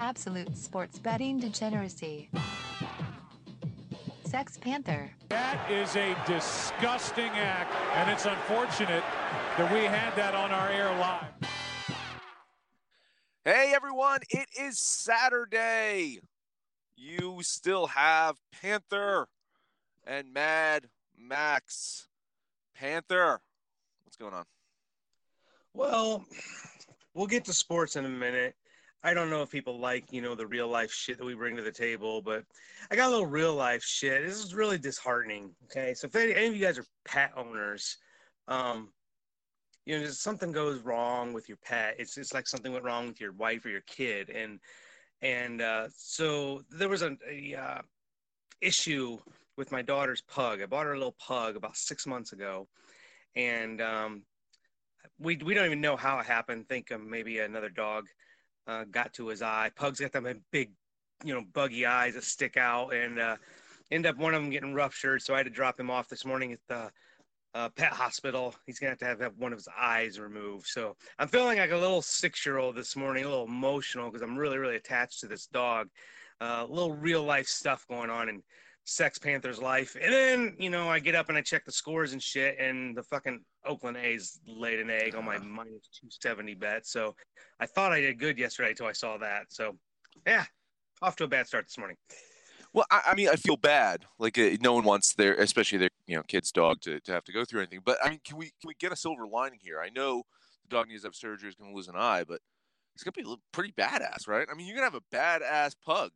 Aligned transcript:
Absolute 0.00 0.56
sports 0.56 0.98
betting 0.98 1.38
degeneracy. 1.38 2.30
Sex 4.24 4.58
Panther. 4.58 5.10
That 5.28 5.70
is 5.70 5.96
a 5.96 6.16
disgusting 6.26 7.30
act, 7.30 7.72
and 7.94 8.10
it's 8.10 8.26
unfortunate 8.26 9.04
that 9.56 9.72
we 9.72 9.84
had 9.84 10.14
that 10.16 10.34
on 10.34 10.50
our 10.50 10.68
air 10.68 10.90
live. 10.98 11.32
Hey 13.44 13.72
everyone, 13.74 14.20
it 14.30 14.48
is 14.58 14.78
Saturday. 14.78 16.18
You 16.96 17.38
still 17.42 17.86
have 17.88 18.36
Panther 18.60 19.28
and 20.06 20.32
Mad 20.32 20.88
Max. 21.16 22.08
Panther, 22.74 23.40
what's 24.04 24.16
going 24.16 24.34
on? 24.34 24.44
Well, 25.72 26.24
we'll 27.14 27.26
get 27.26 27.44
to 27.44 27.52
sports 27.52 27.96
in 27.96 28.04
a 28.04 28.08
minute. 28.08 28.54
I 29.04 29.12
don't 29.12 29.28
know 29.28 29.42
if 29.42 29.50
people 29.50 29.78
like, 29.78 30.10
you 30.12 30.22
know, 30.22 30.34
the 30.34 30.46
real 30.46 30.66
life 30.66 30.90
shit 30.90 31.18
that 31.18 31.24
we 31.24 31.34
bring 31.34 31.56
to 31.56 31.62
the 31.62 31.70
table, 31.70 32.22
but 32.22 32.42
I 32.90 32.96
got 32.96 33.08
a 33.08 33.10
little 33.10 33.26
real 33.26 33.54
life 33.54 33.82
shit. 33.84 34.24
This 34.24 34.42
is 34.42 34.54
really 34.54 34.78
disheartening. 34.78 35.50
Okay. 35.64 35.92
So 35.92 36.06
if 36.06 36.16
any, 36.16 36.34
any 36.34 36.46
of 36.46 36.56
you 36.56 36.64
guys 36.64 36.78
are 36.78 36.86
pet 37.04 37.32
owners, 37.36 37.98
um, 38.48 38.88
you 39.84 40.00
know, 40.00 40.06
something 40.06 40.52
goes 40.52 40.80
wrong 40.80 41.34
with 41.34 41.50
your 41.50 41.58
pet. 41.62 41.96
It's 41.98 42.16
it's 42.16 42.32
like 42.32 42.48
something 42.48 42.72
went 42.72 42.86
wrong 42.86 43.08
with 43.08 43.20
your 43.20 43.32
wife 43.32 43.66
or 43.66 43.68
your 43.68 43.82
kid. 43.82 44.30
And 44.30 44.58
and 45.20 45.60
uh, 45.60 45.88
so 45.94 46.62
there 46.70 46.88
was 46.88 47.02
a, 47.02 47.14
a 47.30 47.54
uh, 47.54 47.82
issue 48.62 49.18
with 49.58 49.70
my 49.70 49.82
daughter's 49.82 50.22
pug. 50.22 50.62
I 50.62 50.66
bought 50.66 50.86
her 50.86 50.94
a 50.94 50.98
little 50.98 51.16
pug 51.18 51.56
about 51.56 51.76
six 51.76 52.06
months 52.06 52.32
ago, 52.32 52.68
and 53.36 53.82
um, 53.82 54.22
we 55.18 55.36
we 55.44 55.52
don't 55.52 55.66
even 55.66 55.82
know 55.82 55.96
how 55.96 56.18
it 56.20 56.26
happened. 56.26 56.70
Think 56.70 56.90
um, 56.90 57.10
maybe 57.10 57.40
another 57.40 57.68
dog 57.68 58.06
uh, 58.66 58.84
got 58.90 59.12
to 59.14 59.28
his 59.28 59.42
eye. 59.42 59.70
Pugs 59.76 60.00
got 60.00 60.12
them 60.12 60.26
big, 60.50 60.70
you 61.24 61.34
know, 61.34 61.44
buggy 61.52 61.86
eyes 61.86 62.14
that 62.14 62.24
stick 62.24 62.56
out, 62.56 62.94
and 62.94 63.18
uh, 63.18 63.36
end 63.90 64.06
up 64.06 64.16
one 64.16 64.34
of 64.34 64.42
them 64.42 64.50
getting 64.50 64.74
ruptured. 64.74 65.22
So 65.22 65.34
I 65.34 65.38
had 65.38 65.46
to 65.46 65.50
drop 65.50 65.78
him 65.78 65.90
off 65.90 66.08
this 66.08 66.24
morning 66.24 66.52
at 66.52 66.60
the 66.68 66.90
uh, 67.54 67.68
pet 67.70 67.92
hospital. 67.92 68.54
He's 68.66 68.78
gonna 68.78 68.90
have 68.90 68.98
to 68.98 69.04
have, 69.04 69.20
have 69.20 69.38
one 69.38 69.52
of 69.52 69.58
his 69.58 69.68
eyes 69.78 70.18
removed. 70.18 70.66
So 70.66 70.96
I'm 71.18 71.28
feeling 71.28 71.58
like 71.58 71.70
a 71.70 71.76
little 71.76 72.02
six 72.02 72.44
year 72.44 72.58
old 72.58 72.76
this 72.76 72.96
morning, 72.96 73.24
a 73.24 73.28
little 73.28 73.46
emotional 73.46 74.10
because 74.10 74.22
I'm 74.22 74.36
really 74.36 74.58
really 74.58 74.76
attached 74.76 75.20
to 75.20 75.26
this 75.26 75.46
dog. 75.46 75.88
Uh, 76.40 76.66
little 76.68 76.92
real 76.92 77.22
life 77.22 77.46
stuff 77.46 77.86
going 77.88 78.10
on 78.10 78.28
in 78.28 78.42
Sex 78.84 79.18
Panther's 79.18 79.58
life. 79.60 79.96
And 80.00 80.12
then 80.12 80.56
you 80.58 80.70
know 80.70 80.88
I 80.88 80.98
get 80.98 81.14
up 81.14 81.28
and 81.28 81.38
I 81.38 81.40
check 81.40 81.64
the 81.64 81.72
scores 81.72 82.12
and 82.12 82.22
shit, 82.22 82.56
and 82.58 82.96
the 82.96 83.02
fucking 83.02 83.40
Oakland 83.66 83.96
A's 83.96 84.40
laid 84.46 84.78
an 84.80 84.90
egg 84.90 85.14
on 85.14 85.24
my 85.24 85.38
minus 85.38 85.88
270 86.00 86.54
bet. 86.54 86.86
So 86.86 87.14
I 87.60 87.66
thought 87.66 87.92
I 87.92 88.00
did 88.00 88.18
good 88.18 88.38
yesterday 88.38 88.70
until 88.70 88.86
I 88.86 88.92
saw 88.92 89.16
that. 89.18 89.46
So 89.48 89.76
yeah, 90.26 90.44
off 91.02 91.16
to 91.16 91.24
a 91.24 91.28
bad 91.28 91.46
start 91.46 91.66
this 91.66 91.78
morning. 91.78 91.96
Well, 92.72 92.86
I, 92.90 93.02
I 93.08 93.14
mean, 93.14 93.28
I 93.28 93.36
feel 93.36 93.56
bad. 93.56 94.04
Like 94.18 94.36
uh, 94.36 94.50
no 94.60 94.74
one 94.74 94.82
wants 94.84 95.14
their, 95.14 95.34
especially 95.34 95.78
their, 95.78 95.90
you 96.08 96.16
know, 96.16 96.24
kid's 96.26 96.50
dog 96.50 96.80
to, 96.82 96.98
to 97.00 97.12
have 97.12 97.24
to 97.24 97.32
go 97.32 97.44
through 97.44 97.60
anything. 97.60 97.80
But 97.84 97.98
I 98.04 98.10
mean, 98.10 98.20
can 98.24 98.36
we 98.36 98.46
can 98.60 98.66
we 98.68 98.74
get 98.80 98.92
a 98.92 98.96
silver 98.96 99.26
lining 99.26 99.60
here? 99.62 99.80
I 99.80 99.90
know 99.90 100.24
the 100.68 100.76
dog 100.76 100.88
needs 100.88 101.02
to 101.02 101.08
have 101.08 101.14
surgery, 101.14 101.48
is 101.48 101.54
going 101.54 101.70
to 101.70 101.76
lose 101.76 101.88
an 101.88 101.94
eye, 101.96 102.24
but 102.26 102.40
it's 102.94 103.04
going 103.04 103.12
to 103.12 103.22
be 103.22 103.42
pretty 103.52 103.72
badass, 103.72 104.26
right? 104.28 104.46
I 104.50 104.54
mean, 104.54 104.66
you're 104.66 104.76
going 104.76 104.90
to 104.90 104.92
have 104.92 105.02
a 105.02 105.16
badass 105.16 105.74
pug. 105.86 106.10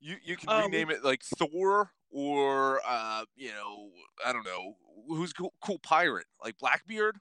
You 0.00 0.16
you 0.22 0.36
can 0.36 0.50
Um, 0.50 0.62
rename 0.70 0.90
it 0.90 1.02
like 1.02 1.22
Thor 1.38 1.90
or 2.14 2.80
uh, 2.86 3.24
you 3.36 3.50
know, 3.50 3.90
I 4.24 4.32
don't 4.32 4.46
know 4.46 4.76
who's 5.08 5.32
cool, 5.32 5.52
cool 5.60 5.78
pirate 5.80 6.26
like 6.42 6.56
Blackbeard, 6.58 7.18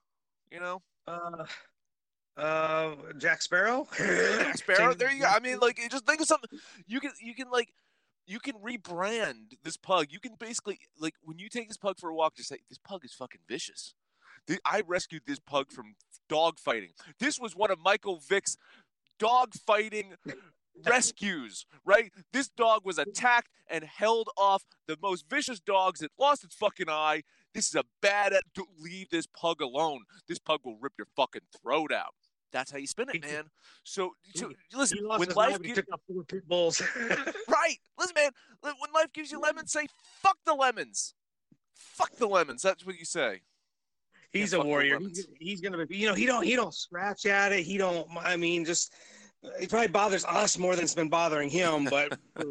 you 0.52 0.60
know. 0.60 0.82
Uh, 1.08 1.46
uh, 2.38 2.96
Jack 3.18 3.42
Sparrow. 3.42 3.88
Jack 3.98 4.58
Sparrow. 4.58 4.94
There 4.94 5.12
you 5.12 5.22
go. 5.22 5.28
I 5.28 5.40
mean, 5.40 5.60
like, 5.60 5.80
just 5.90 6.06
think 6.06 6.22
of 6.22 6.28
something. 6.28 6.50
You 6.88 7.00
can, 7.00 7.12
you 7.22 7.34
can 7.34 7.50
like, 7.52 7.74
you 8.26 8.40
can 8.40 8.56
rebrand 8.56 9.58
this 9.64 9.78
pug. 9.78 10.08
You 10.12 10.20
can 10.20 10.36
basically, 10.40 10.80
like, 11.00 11.16
when 11.24 11.40
you 11.40 11.50
take 11.50 11.68
this 11.68 11.78
pug 11.78 12.00
for 12.00 12.10
a 12.10 12.16
walk, 12.16 12.36
just 12.36 12.50
say, 12.50 12.60
"This 12.70 12.78
pug 12.78 13.04
is 13.04 13.14
fucking 13.14 13.42
vicious." 13.50 13.96
I 14.66 14.82
rescued 14.86 15.24
this 15.26 15.40
pug 15.40 15.72
from 15.72 15.96
dog 16.30 16.60
fighting. 16.60 16.92
This 17.20 17.40
was 17.40 17.56
one 17.56 17.72
of 17.72 17.80
Michael 17.80 18.20
Vick's 18.20 18.58
dog 19.20 19.54
fighting 19.54 20.14
rescues, 20.86 21.66
right? 21.86 22.12
This 22.32 22.50
dog 22.50 22.82
was 22.86 22.98
attacked 22.98 23.50
and 23.68 23.84
held 23.84 24.30
off 24.38 24.64
the 24.88 24.98
most 25.02 25.26
vicious 25.30 25.60
dogs. 25.60 26.02
It 26.02 26.12
lost 26.20 26.44
its 26.44 26.56
fucking 26.56 26.90
eye. 26.90 27.24
This 27.54 27.68
is 27.68 27.76
a 27.76 27.84
bad. 28.02 28.34
Don't 28.56 28.70
leave 28.80 29.10
this 29.10 29.28
pug 29.28 29.62
alone. 29.62 30.00
This 30.28 30.40
pug 30.40 30.62
will 30.64 30.78
rip 30.80 30.94
your 30.98 31.08
fucking 31.16 31.42
throat 31.62 31.92
out. 31.92 32.14
That's 32.52 32.72
how 32.72 32.78
you 32.78 32.88
spin 32.88 33.10
it, 33.12 33.22
man. 33.22 33.46
So, 33.84 34.12
so 34.36 34.52
listen, 34.74 35.00
when 35.04 35.30
life. 35.30 35.60
Gives 35.62 35.82
four 36.08 36.24
pit 36.24 36.48
bulls. 36.48 36.82
right, 37.50 37.78
listen, 37.98 38.14
man, 38.16 38.32
when 38.62 38.74
life 38.94 39.12
gives 39.12 39.32
you 39.32 39.40
lemons, 39.40 39.72
say 39.72 39.88
fuck 40.22 40.38
the 40.46 40.54
lemons. 40.54 41.16
Fuck 41.74 42.16
the 42.16 42.28
lemons. 42.28 42.62
That's 42.62 42.86
what 42.86 42.98
you 42.98 43.06
say. 43.06 43.42
he's 44.32 44.54
Yeah, 44.54 44.60
a 44.60 44.64
warrior. 44.64 45.00
He's, 45.00 45.28
he's 45.40 45.62
gonna 45.62 45.86
be. 45.86 45.98
You 45.98 46.08
know, 46.08 46.14
he 46.14 46.28
don't. 46.28 46.44
He 46.44 46.56
don't 46.56 46.74
scratch 46.74 47.26
at 47.26 47.52
it. 47.52 47.64
He 47.64 47.78
don't. 47.78 48.08
I 48.22 48.38
mean, 48.38 48.66
just 48.66 48.94
it 49.60 49.70
probably 49.70 49.88
bothers 49.88 50.26
us 50.26 50.58
more 50.58 50.76
than 50.76 50.84
it's 50.84 50.96
been 50.96 51.10
bothering 51.10 51.50
him. 51.50 51.86
But 51.86 52.18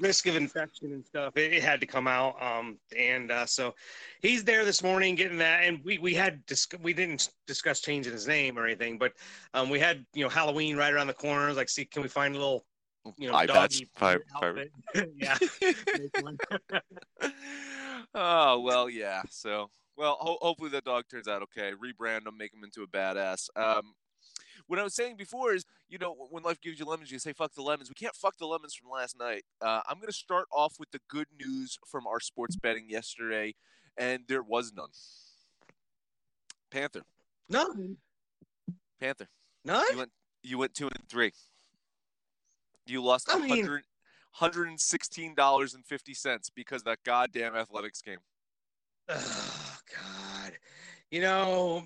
risk 0.00 0.26
of 0.26 0.36
infection 0.36 0.92
and 0.92 1.04
stuff, 1.04 1.36
it, 1.36 1.52
it 1.52 1.62
had 1.62 1.80
to 1.80 1.86
come 1.86 2.06
out. 2.06 2.40
Um, 2.42 2.78
and 2.96 3.30
uh, 3.30 3.46
so 3.46 3.74
he's 4.20 4.44
there 4.44 4.64
this 4.64 4.82
morning 4.82 5.14
getting 5.14 5.38
that. 5.38 5.64
And 5.64 5.80
we 5.84 5.98
we 5.98 6.14
had 6.14 6.44
dis- 6.46 6.68
we 6.82 6.92
didn't 6.92 7.30
discuss 7.46 7.80
changing 7.80 8.12
his 8.12 8.26
name 8.26 8.58
or 8.58 8.66
anything, 8.66 8.98
but 8.98 9.12
um, 9.54 9.70
we 9.70 9.78
had 9.78 10.04
you 10.14 10.24
know 10.24 10.30
Halloween 10.30 10.76
right 10.76 10.92
around 10.92 11.06
the 11.06 11.14
corner. 11.14 11.52
Like, 11.52 11.68
see, 11.68 11.84
can 11.84 12.02
we 12.02 12.08
find 12.08 12.34
a 12.34 12.38
little 12.38 12.64
you 13.16 13.30
know 13.30 13.46
doggy 13.46 13.88
outfit? 14.00 14.70
yeah. 15.16 15.38
Oh 18.14 18.60
well, 18.60 18.90
yeah. 18.90 19.22
So 19.30 19.70
well, 19.96 20.16
ho- 20.20 20.38
hopefully 20.40 20.70
the 20.70 20.80
dog 20.80 21.04
turns 21.10 21.28
out 21.28 21.42
okay. 21.42 21.72
Rebrand 21.72 22.26
him, 22.26 22.36
make 22.36 22.52
him 22.52 22.64
into 22.64 22.82
a 22.82 22.86
badass. 22.86 23.48
Um, 23.54 23.94
what 24.70 24.78
I 24.78 24.84
was 24.84 24.94
saying 24.94 25.16
before 25.16 25.52
is, 25.52 25.64
you 25.88 25.98
know, 25.98 26.14
when 26.30 26.44
life 26.44 26.60
gives 26.60 26.78
you 26.78 26.84
lemons, 26.84 27.10
you 27.10 27.18
say 27.18 27.32
fuck 27.32 27.52
the 27.54 27.62
lemons. 27.62 27.88
We 27.90 27.94
can't 27.94 28.14
fuck 28.14 28.36
the 28.38 28.46
lemons 28.46 28.72
from 28.74 28.88
last 28.88 29.18
night. 29.18 29.42
Uh, 29.60 29.80
I'm 29.88 29.98
gonna 29.98 30.12
start 30.12 30.46
off 30.52 30.76
with 30.78 30.92
the 30.92 31.00
good 31.08 31.26
news 31.44 31.76
from 31.86 32.06
our 32.06 32.20
sports 32.20 32.54
betting 32.56 32.88
yesterday, 32.88 33.54
and 33.96 34.22
there 34.28 34.42
was 34.44 34.72
none. 34.72 34.90
Panther, 36.70 37.02
None. 37.48 37.96
Panther. 39.00 39.26
None. 39.64 39.84
You 39.90 39.98
went 39.98 40.10
you 40.44 40.58
went 40.58 40.74
two 40.74 40.86
and 40.86 41.08
three. 41.08 41.32
You 42.86 43.02
lost 43.02 43.28
I 43.28 43.38
mean- 43.40 43.48
hundred 43.50 43.82
hundred 44.34 44.68
and 44.68 44.80
sixteen 44.80 45.34
dollars 45.34 45.74
and 45.74 45.84
fifty 45.84 46.14
cents 46.14 46.48
because 46.48 46.82
of 46.82 46.84
that 46.86 47.02
goddamn 47.04 47.56
athletics 47.56 48.00
game. 48.02 48.18
Oh 49.08 49.76
God, 49.92 50.52
you 51.10 51.20
know 51.20 51.82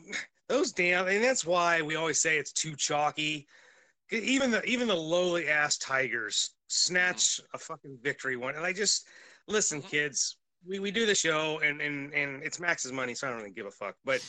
those 0.49 0.72
damn, 0.72 1.09
and 1.09 1.22
that's 1.22 1.44
why 1.47 1.82
we 1.82 1.97
always 1.97 2.21
say 2.21 2.38
it's 2.38 2.53
too 2.53 2.75
chalky. 2.77 3.47
Even 4.10 4.50
the 4.50 4.62
even 4.65 4.87
the 4.87 4.94
lowly 4.94 5.49
ass 5.49 5.78
Tigers 5.78 6.50
snatch 6.69 7.41
a 7.54 7.59
fucking 7.59 7.98
victory 8.03 8.36
one, 8.36 8.54
and 8.54 8.65
I 8.65 8.72
just 8.72 9.07
listen, 9.48 9.83
Mhm. 9.83 9.89
kids. 9.89 10.36
We, 10.66 10.78
we 10.78 10.91
do 10.91 11.04
the 11.04 11.15
show 11.15 11.59
and, 11.59 11.80
and 11.83 12.13
and 12.15 12.42
it's 12.42 12.59
Max's 12.59 12.92
money, 12.92 13.15
so 13.15 13.27
I 13.27 13.30
don't 13.30 13.41
really 13.41 13.51
give 13.53 13.66
a 13.66 13.71
fuck. 13.71 13.97
But 14.04 14.22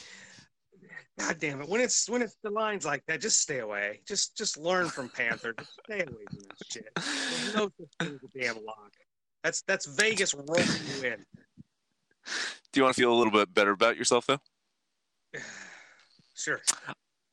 God 1.17 1.39
damn 1.39 1.61
it, 1.61 1.69
when 1.69 1.79
it's 1.79 2.09
when 2.09 2.21
it's 2.21 2.35
the 2.43 2.49
lines 2.49 2.85
like 2.85 3.05
that, 3.07 3.21
just 3.21 3.39
stay 3.39 3.59
away. 3.59 4.01
Just 4.05 4.35
just 4.35 4.57
learn 4.57 4.87
from 4.87 5.09
Panther. 5.09 5.53
Just 5.53 5.71
stay 5.85 6.01
away 6.01 6.25
from 6.29 6.43
that 6.43 6.57
shit. 6.69 6.89
There's 6.95 7.53
no 7.55 7.69
such 7.79 7.87
thing 7.99 8.19
as 8.21 8.29
a 8.35 8.39
damn 8.39 8.55
lock. 8.65 8.91
That's 9.43 9.61
that's 9.61 9.85
Vegas 9.85 10.33
rolling 10.33 10.67
you 10.87 11.03
in. 11.03 11.25
Do 12.73 12.79
you 12.79 12.83
want 12.83 12.95
to 12.95 13.01
feel 13.01 13.13
a 13.13 13.15
little 13.15 13.31
bit 13.31 13.53
better 13.53 13.71
about 13.71 13.95
yourself 13.97 14.27
though? 14.27 14.39
Sure. 16.35 16.61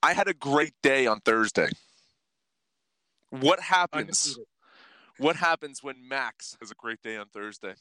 I 0.02 0.14
had 0.14 0.28
a 0.28 0.34
great 0.34 0.74
day 0.82 1.06
on 1.06 1.20
Thursday. 1.20 1.68
What 3.30 3.60
happens? 3.60 4.38
What 5.18 5.36
happens 5.36 5.82
when 5.82 6.08
Max 6.08 6.56
has 6.60 6.70
a 6.70 6.74
great 6.74 7.02
day 7.02 7.16
on 7.16 7.26
Thursday? 7.28 7.74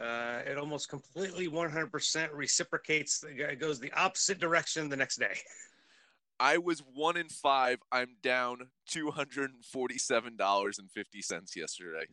Uh, 0.00 0.40
it 0.46 0.58
almost 0.58 0.88
completely 0.88 1.48
100% 1.48 2.28
reciprocates. 2.32 3.24
It 3.28 3.60
goes 3.60 3.78
the 3.78 3.92
opposite 3.92 4.38
direction 4.38 4.88
the 4.88 4.96
next 4.96 5.16
day. 5.16 5.34
I 6.40 6.58
was 6.58 6.82
one 6.94 7.16
in 7.16 7.28
five. 7.28 7.78
I'm 7.92 8.16
down 8.20 8.68
two 8.88 9.12
hundred 9.12 9.52
and 9.52 9.64
forty-seven 9.64 10.36
dollars 10.36 10.80
and 10.80 10.90
fifty 10.90 11.22
cents 11.22 11.54
yesterday. 11.54 12.06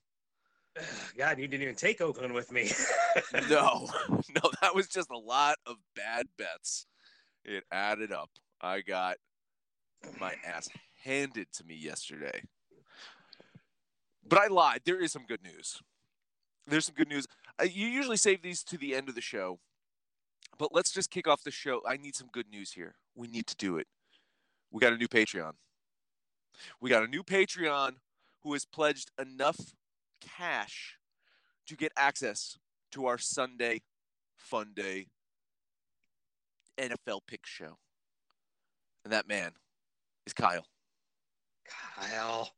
God, 1.18 1.40
you 1.40 1.48
didn't 1.48 1.64
even 1.64 1.74
take 1.74 2.00
Oakland 2.00 2.36
with 2.36 2.52
me. 2.52 2.70
no, 3.50 3.90
no, 4.10 4.52
that 4.62 4.76
was 4.76 4.88
just 4.88 5.10
a 5.10 5.18
lot 5.18 5.56
of 5.66 5.78
bad 5.96 6.28
bets. 6.38 6.86
It 7.44 7.64
added 7.72 8.12
up. 8.12 8.30
I 8.62 8.82
got 8.82 9.18
my 10.20 10.34
ass 10.46 10.70
handed 11.04 11.48
to 11.54 11.64
me 11.64 11.76
yesterday. 11.76 12.44
But 14.28 14.40
I 14.40 14.48
lied. 14.48 14.82
There 14.86 15.02
is 15.02 15.12
some 15.12 15.26
good 15.26 15.42
news. 15.44 15.82
There's 16.68 16.86
some 16.86 16.96
good 16.96 17.10
news. 17.10 17.26
Uh, 17.60 17.64
you 17.64 17.88
usually 17.88 18.18
save 18.18 18.42
these 18.42 18.64
to 18.66 18.78
the 18.78 18.94
end 18.94 19.10
of 19.10 19.16
the 19.16 19.22
show, 19.22 19.60
but 20.58 20.74
let's 20.74 20.92
just 20.92 21.10
kick 21.10 21.28
off 21.28 21.44
the 21.44 21.52
show. 21.52 21.82
I 21.88 21.98
need 21.98 22.16
some 22.16 22.30
good 22.32 22.50
news 22.50 22.74
here. 22.74 22.96
We 23.16 23.28
need 23.28 23.48
to 23.48 23.56
do 23.56 23.78
it. 23.78 23.88
We 24.72 24.80
got 24.80 24.94
a 24.94 24.98
new 24.98 25.08
Patreon. 25.08 25.54
We 26.80 26.90
got 26.90 27.04
a 27.04 27.08
new 27.08 27.24
Patreon 27.24 27.94
who 28.44 28.54
has 28.54 28.66
pledged 28.66 29.12
enough 29.20 29.58
cash 30.22 30.98
to 31.68 31.76
get 31.76 31.92
access 31.98 32.58
to 32.92 33.06
our 33.06 33.18
Sunday 33.18 33.82
Fun 34.36 34.74
Day 34.76 35.08
NFL 36.80 37.22
pick 37.28 37.46
show. 37.46 37.78
And 39.04 39.14
that 39.14 39.28
man 39.28 39.52
is 40.26 40.34
Kyle. 40.34 40.66
Kyle. 41.96 42.52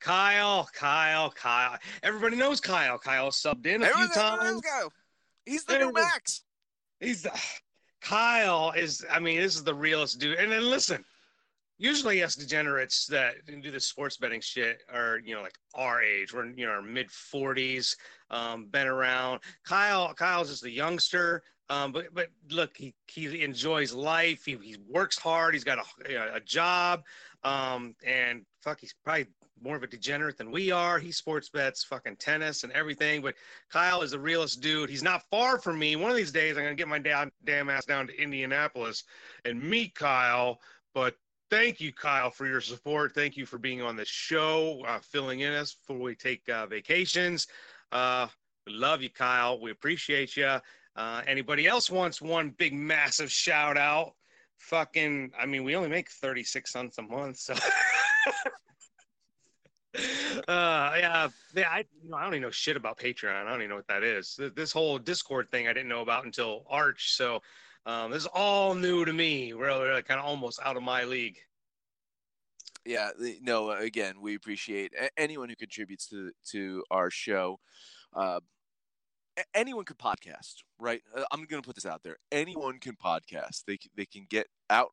Kyle, 0.00 0.68
Kyle, 0.72 1.30
Kyle. 1.30 1.76
Everybody 2.02 2.36
knows 2.36 2.60
Kyle. 2.60 2.98
Kyle 2.98 3.30
subbed 3.30 3.66
in 3.66 3.82
a 3.82 3.86
Everyone- 3.86 4.08
few 4.10 4.14
times. 4.14 4.60
go. 4.60 4.92
He's 5.44 5.64
the 5.64 5.78
new 5.78 5.92
Max. 5.92 6.42
He's 7.00 7.22
the 7.22 7.32
Kyle 8.00 8.70
is. 8.76 9.04
I 9.10 9.18
mean, 9.18 9.40
this 9.40 9.56
is 9.56 9.64
the 9.64 9.74
realest 9.74 10.20
dude. 10.20 10.38
And 10.38 10.52
then 10.52 10.68
listen, 10.70 11.04
usually 11.78 12.22
us 12.22 12.36
degenerates 12.36 13.06
that 13.06 13.44
do 13.46 13.70
the 13.70 13.80
sports 13.80 14.16
betting 14.18 14.40
shit 14.40 14.82
are 14.92 15.20
you 15.24 15.34
know 15.34 15.42
like 15.42 15.58
our 15.74 16.00
age. 16.02 16.32
We're 16.32 16.46
you 16.46 16.66
know 16.66 16.72
our 16.72 16.82
mid 16.82 17.10
forties, 17.10 17.96
um, 18.30 18.66
been 18.66 18.86
around. 18.86 19.40
Kyle, 19.64 20.14
Kyle's 20.14 20.50
just 20.50 20.64
a 20.64 20.70
youngster. 20.70 21.42
Um, 21.70 21.92
but 21.92 22.14
but 22.14 22.28
look, 22.50 22.76
he 22.76 22.94
he 23.06 23.42
enjoys 23.42 23.92
life. 23.92 24.44
He 24.44 24.56
he 24.62 24.76
works 24.88 25.18
hard. 25.18 25.54
He's 25.54 25.64
got 25.64 25.78
a 25.78 26.34
a 26.34 26.40
job. 26.40 27.04
Um, 27.44 27.94
and 28.04 28.44
fuck, 28.62 28.80
he's 28.80 28.94
probably 29.04 29.26
more 29.62 29.76
of 29.76 29.82
a 29.82 29.86
degenerate 29.86 30.38
than 30.38 30.50
we 30.50 30.70
are. 30.70 30.98
He 30.98 31.12
sports 31.12 31.48
bets 31.48 31.84
fucking 31.84 32.16
tennis 32.16 32.64
and 32.64 32.72
everything. 32.72 33.22
But 33.22 33.34
Kyle 33.70 34.02
is 34.02 34.12
the 34.12 34.18
realest 34.18 34.60
dude. 34.60 34.88
He's 34.88 35.02
not 35.02 35.24
far 35.30 35.58
from 35.58 35.78
me. 35.78 35.96
One 35.96 36.10
of 36.10 36.16
these 36.16 36.32
days, 36.32 36.56
I'm 36.56 36.64
gonna 36.64 36.74
get 36.74 36.88
my 36.88 36.98
damn 36.98 37.30
damn 37.44 37.68
ass 37.68 37.84
down 37.84 38.06
to 38.06 38.20
Indianapolis 38.20 39.04
and 39.44 39.62
meet 39.62 39.94
Kyle. 39.94 40.60
But 40.94 41.16
thank 41.50 41.80
you, 41.80 41.92
Kyle, 41.92 42.30
for 42.30 42.46
your 42.46 42.60
support. 42.60 43.14
Thank 43.14 43.36
you 43.36 43.46
for 43.46 43.58
being 43.58 43.82
on 43.82 43.96
the 43.96 44.04
show, 44.04 44.82
uh, 44.86 45.00
filling 45.00 45.40
in 45.40 45.52
us 45.52 45.74
before 45.74 45.98
we 45.98 46.14
take 46.14 46.48
uh, 46.48 46.66
vacations. 46.66 47.46
Uh, 47.92 48.28
we 48.66 48.72
love 48.72 49.02
you, 49.02 49.10
Kyle. 49.10 49.60
We 49.60 49.70
appreciate 49.70 50.36
you. 50.36 50.58
Uh, 50.98 51.22
anybody 51.28 51.64
else 51.68 51.88
wants 51.88 52.20
one 52.20 52.50
big 52.58 52.74
massive 52.74 53.30
shout 53.30 53.78
out? 53.78 54.14
Fucking, 54.56 55.30
I 55.38 55.46
mean, 55.46 55.62
we 55.62 55.76
only 55.76 55.88
make 55.88 56.10
36 56.10 56.72
cents 56.72 56.98
a 56.98 57.02
month, 57.02 57.38
so. 57.38 57.54
uh 60.46 60.92
yeah 60.96 61.28
i 61.66 61.84
you 62.02 62.10
know, 62.10 62.16
i 62.16 62.22
don't 62.22 62.34
even 62.34 62.42
know 62.42 62.50
shit 62.50 62.76
about 62.76 62.98
patreon 62.98 63.34
i 63.34 63.50
don't 63.50 63.60
even 63.60 63.70
know 63.70 63.76
what 63.76 63.86
that 63.88 64.04
is 64.04 64.38
this 64.54 64.70
whole 64.70 64.98
discord 64.98 65.50
thing 65.50 65.66
i 65.66 65.72
didn't 65.72 65.88
know 65.88 66.02
about 66.02 66.26
until 66.26 66.62
arch 66.68 67.14
so 67.14 67.40
um 67.86 68.10
this 68.10 68.22
is 68.22 68.28
all 68.34 68.74
new 68.74 69.04
to 69.04 69.12
me 69.12 69.54
We're 69.54 69.66
really, 69.66 70.02
kind 70.02 70.20
of 70.20 70.26
almost 70.26 70.60
out 70.62 70.76
of 70.76 70.82
my 70.82 71.04
league 71.04 71.38
Yeah, 72.84 73.10
no. 73.42 73.70
Again, 73.70 74.20
we 74.20 74.34
appreciate 74.34 74.92
anyone 75.16 75.48
who 75.48 75.56
contributes 75.56 76.06
to 76.08 76.32
to 76.52 76.84
our 76.90 77.10
show. 77.10 77.58
Uh, 78.14 78.40
anyone 79.54 79.84
could 79.84 79.98
podcast, 79.98 80.56
right? 80.78 81.02
Uh, 81.16 81.24
I'm 81.32 81.44
going 81.44 81.62
to 81.62 81.66
put 81.66 81.74
this 81.74 81.86
out 81.86 82.02
there. 82.02 82.16
Anyone 82.32 82.78
can 82.78 82.96
podcast. 82.96 83.64
They 83.66 83.78
they 83.96 84.06
can 84.06 84.26
get 84.28 84.46
out 84.70 84.92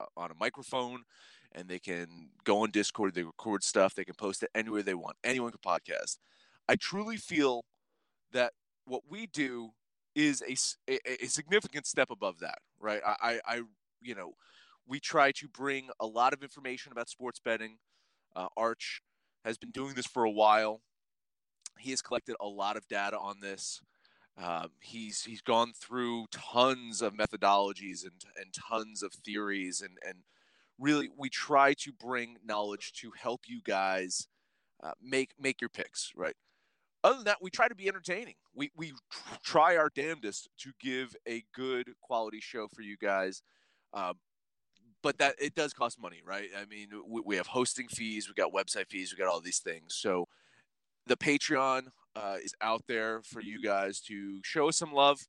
uh, 0.00 0.06
on 0.16 0.30
a 0.30 0.34
microphone, 0.34 1.04
and 1.52 1.68
they 1.68 1.78
can 1.78 2.30
go 2.44 2.62
on 2.62 2.70
Discord. 2.70 3.14
They 3.14 3.24
record 3.24 3.62
stuff. 3.64 3.94
They 3.94 4.04
can 4.04 4.14
post 4.14 4.42
it 4.42 4.50
anywhere 4.54 4.82
they 4.82 4.94
want. 4.94 5.16
Anyone 5.24 5.52
can 5.52 5.60
podcast. 5.60 6.18
I 6.68 6.76
truly 6.76 7.16
feel 7.16 7.64
that 8.32 8.52
what 8.84 9.02
we 9.08 9.26
do 9.26 9.70
is 10.14 10.42
a 10.42 10.98
a 11.22 11.26
significant 11.26 11.86
step 11.86 12.10
above 12.10 12.40
that, 12.40 12.58
right? 12.80 13.00
I, 13.06 13.16
I, 13.22 13.40
I 13.46 13.62
you 14.00 14.14
know 14.14 14.34
we 14.86 15.00
try 15.00 15.32
to 15.32 15.48
bring 15.48 15.88
a 16.00 16.06
lot 16.06 16.32
of 16.32 16.42
information 16.42 16.92
about 16.92 17.08
sports 17.08 17.40
betting. 17.44 17.78
Uh, 18.34 18.48
Arch 18.56 19.02
has 19.44 19.58
been 19.58 19.70
doing 19.70 19.94
this 19.94 20.06
for 20.06 20.24
a 20.24 20.30
while. 20.30 20.82
He 21.78 21.90
has 21.90 22.02
collected 22.02 22.36
a 22.40 22.46
lot 22.46 22.76
of 22.76 22.86
data 22.88 23.18
on 23.18 23.40
this. 23.40 23.80
Um, 24.38 24.68
he's 24.80 25.24
he's 25.24 25.40
gone 25.40 25.72
through 25.72 26.26
tons 26.30 27.00
of 27.00 27.14
methodologies 27.14 28.02
and 28.02 28.22
and 28.36 28.52
tons 28.52 29.02
of 29.02 29.14
theories 29.14 29.80
and 29.80 29.96
and 30.06 30.18
really 30.78 31.08
we 31.16 31.30
try 31.30 31.72
to 31.74 31.92
bring 31.92 32.36
knowledge 32.44 32.92
to 33.00 33.12
help 33.18 33.42
you 33.46 33.60
guys 33.64 34.28
uh, 34.82 34.92
make 35.02 35.30
make 35.40 35.60
your 35.60 35.70
picks 35.70 36.12
right. 36.14 36.36
Other 37.02 37.16
than 37.16 37.24
that, 37.24 37.38
we 37.40 37.50
try 37.50 37.68
to 37.68 37.74
be 37.74 37.88
entertaining. 37.88 38.34
We 38.54 38.70
we 38.76 38.92
try 39.42 39.76
our 39.76 39.90
damnedest 39.94 40.50
to 40.58 40.72
give 40.80 41.16
a 41.26 41.44
good 41.54 41.92
quality 42.00 42.40
show 42.40 42.68
for 42.68 42.82
you 42.82 42.96
guys. 42.96 43.42
Um, 43.94 44.14
but 45.02 45.18
that 45.18 45.36
it 45.38 45.54
does 45.54 45.72
cost 45.72 46.00
money, 46.00 46.20
right? 46.24 46.48
I 46.60 46.64
mean, 46.66 46.88
we, 47.06 47.22
we 47.24 47.36
have 47.36 47.46
hosting 47.46 47.88
fees, 47.88 48.28
we 48.28 48.34
got 48.34 48.52
website 48.52 48.88
fees, 48.88 49.12
we 49.12 49.22
got 49.22 49.32
all 49.32 49.40
these 49.40 49.60
things. 49.60 49.94
So 49.94 50.26
the 51.06 51.16
Patreon 51.16 51.88
uh, 52.14 52.36
is 52.42 52.54
out 52.60 52.82
there 52.88 53.22
for 53.22 53.40
you 53.40 53.62
guys 53.62 54.00
to 54.02 54.40
show 54.42 54.68
us 54.68 54.76
some 54.76 54.92
love. 54.92 55.20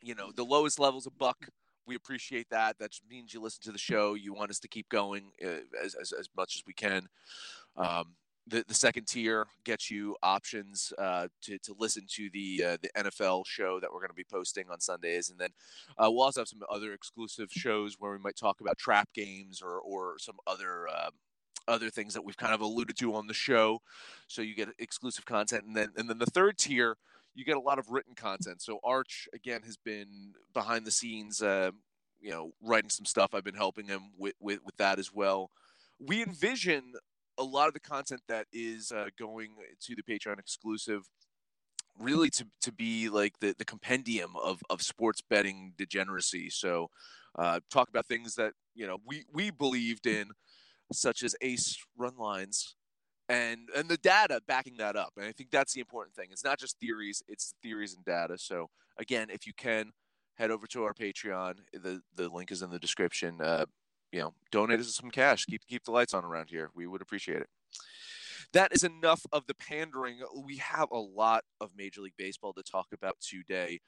You 0.00 0.14
know, 0.14 0.32
the 0.34 0.44
lowest 0.44 0.78
level's 0.78 1.06
a 1.06 1.10
buck. 1.10 1.48
We 1.86 1.94
appreciate 1.94 2.48
that. 2.50 2.78
That 2.78 2.92
means 3.08 3.32
you 3.32 3.40
listen 3.40 3.62
to 3.64 3.72
the 3.72 3.78
show. 3.78 4.14
You 4.14 4.34
want 4.34 4.50
us 4.50 4.60
to 4.60 4.68
keep 4.68 4.88
going 4.88 5.32
uh, 5.44 5.60
as, 5.82 5.94
as, 5.94 6.12
as 6.12 6.28
much 6.36 6.56
as 6.56 6.62
we 6.66 6.74
can. 6.74 7.08
Um, 7.76 8.14
the, 8.46 8.64
the 8.66 8.74
second 8.74 9.06
tier 9.06 9.46
gets 9.64 9.90
you 9.90 10.16
options 10.22 10.92
uh, 10.98 11.28
to, 11.42 11.58
to 11.58 11.74
listen 11.78 12.04
to 12.10 12.28
the 12.32 12.64
uh, 12.64 12.76
the 12.82 12.90
NFL 12.96 13.46
show 13.46 13.78
that 13.78 13.92
we're 13.92 14.00
going 14.00 14.08
to 14.08 14.14
be 14.14 14.24
posting 14.24 14.68
on 14.70 14.80
Sundays, 14.80 15.30
and 15.30 15.38
then 15.38 15.50
uh, 15.96 16.10
we'll 16.10 16.22
also 16.22 16.40
have 16.40 16.48
some 16.48 16.60
other 16.68 16.92
exclusive 16.92 17.48
shows 17.50 17.96
where 17.98 18.10
we 18.10 18.18
might 18.18 18.36
talk 18.36 18.60
about 18.60 18.78
trap 18.78 19.08
games 19.14 19.62
or 19.62 19.78
or 19.80 20.18
some 20.18 20.36
other 20.46 20.88
uh, 20.88 21.10
other 21.68 21.90
things 21.90 22.14
that 22.14 22.24
we've 22.24 22.36
kind 22.36 22.54
of 22.54 22.60
alluded 22.60 22.96
to 22.98 23.14
on 23.14 23.26
the 23.26 23.34
show. 23.34 23.80
So 24.26 24.42
you 24.42 24.54
get 24.54 24.68
exclusive 24.78 25.24
content, 25.24 25.64
and 25.64 25.76
then 25.76 25.90
and 25.96 26.08
then 26.08 26.18
the 26.18 26.26
third 26.26 26.58
tier 26.58 26.96
you 27.34 27.44
get 27.44 27.56
a 27.56 27.60
lot 27.60 27.78
of 27.78 27.90
written 27.90 28.14
content. 28.14 28.60
So 28.60 28.78
Arch 28.84 29.28
again 29.34 29.62
has 29.62 29.76
been 29.76 30.34
behind 30.52 30.86
the 30.86 30.90
scenes, 30.90 31.40
uh, 31.42 31.70
you 32.20 32.30
know, 32.30 32.52
writing 32.60 32.90
some 32.90 33.06
stuff. 33.06 33.30
I've 33.32 33.44
been 33.44 33.54
helping 33.54 33.86
him 33.86 34.12
with 34.18 34.34
with, 34.40 34.60
with 34.64 34.76
that 34.76 34.98
as 34.98 35.12
well. 35.12 35.50
We 35.98 36.22
envision 36.22 36.94
a 37.38 37.44
lot 37.44 37.68
of 37.68 37.74
the 37.74 37.80
content 37.80 38.20
that 38.28 38.46
is 38.52 38.92
uh, 38.92 39.06
going 39.18 39.50
to 39.80 39.94
the 39.94 40.02
Patreon 40.02 40.38
exclusive 40.38 41.08
really 41.98 42.30
to, 42.30 42.46
to 42.62 42.72
be 42.72 43.08
like 43.08 43.38
the, 43.40 43.54
the 43.58 43.64
compendium 43.64 44.32
of, 44.42 44.62
of 44.70 44.82
sports 44.82 45.20
betting 45.20 45.74
degeneracy. 45.76 46.50
So 46.50 46.88
uh, 47.38 47.60
talk 47.70 47.88
about 47.88 48.06
things 48.06 48.34
that, 48.36 48.52
you 48.74 48.86
know, 48.86 48.98
we, 49.06 49.24
we 49.32 49.50
believed 49.50 50.06
in, 50.06 50.30
such 50.92 51.22
as 51.22 51.34
ace 51.40 51.76
run 51.96 52.16
lines 52.16 52.76
and, 53.28 53.68
and 53.76 53.88
the 53.88 53.96
data 53.96 54.40
backing 54.46 54.76
that 54.78 54.96
up. 54.96 55.12
And 55.16 55.26
I 55.26 55.32
think 55.32 55.50
that's 55.50 55.72
the 55.72 55.80
important 55.80 56.14
thing. 56.14 56.28
It's 56.30 56.44
not 56.44 56.58
just 56.58 56.78
theories, 56.78 57.22
it's 57.28 57.54
theories 57.62 57.94
and 57.94 58.04
data. 58.04 58.36
So 58.38 58.68
again, 58.98 59.28
if 59.30 59.46
you 59.46 59.52
can 59.54 59.92
head 60.34 60.50
over 60.50 60.66
to 60.68 60.84
our 60.84 60.94
Patreon, 60.94 61.54
the, 61.72 62.00
the 62.14 62.28
link 62.28 62.50
is 62.50 62.62
in 62.62 62.70
the 62.70 62.78
description. 62.78 63.40
Uh, 63.40 63.66
you 64.12 64.20
know, 64.20 64.34
donate 64.50 64.80
us 64.80 64.94
some 64.94 65.10
cash. 65.10 65.46
Keep 65.46 65.66
keep 65.66 65.84
the 65.84 65.90
lights 65.90 66.12
on 66.12 66.24
around 66.24 66.48
here. 66.50 66.70
We 66.74 66.86
would 66.86 67.00
appreciate 67.00 67.40
it. 67.40 67.48
That 68.52 68.72
is 68.74 68.84
enough 68.84 69.24
of 69.32 69.46
the 69.46 69.54
pandering. 69.54 70.18
We 70.44 70.58
have 70.58 70.90
a 70.90 70.98
lot 70.98 71.44
of 71.60 71.70
Major 71.74 72.02
League 72.02 72.18
Baseball 72.18 72.52
to 72.52 72.62
talk 72.62 72.88
about 72.92 73.16
today. 73.20 73.80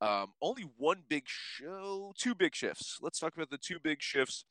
Um, 0.00 0.32
only 0.42 0.64
one 0.76 1.02
big 1.08 1.24
show, 1.26 2.12
two 2.18 2.34
big 2.34 2.54
shifts. 2.54 2.98
Let's 3.00 3.20
talk 3.20 3.34
about 3.36 3.50
the 3.50 3.58
two 3.58 3.78
big 3.82 4.02
shifts. 4.02 4.44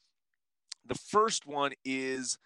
The 0.88 0.96
first 0.96 1.46
one 1.46 1.74
is 1.84 2.38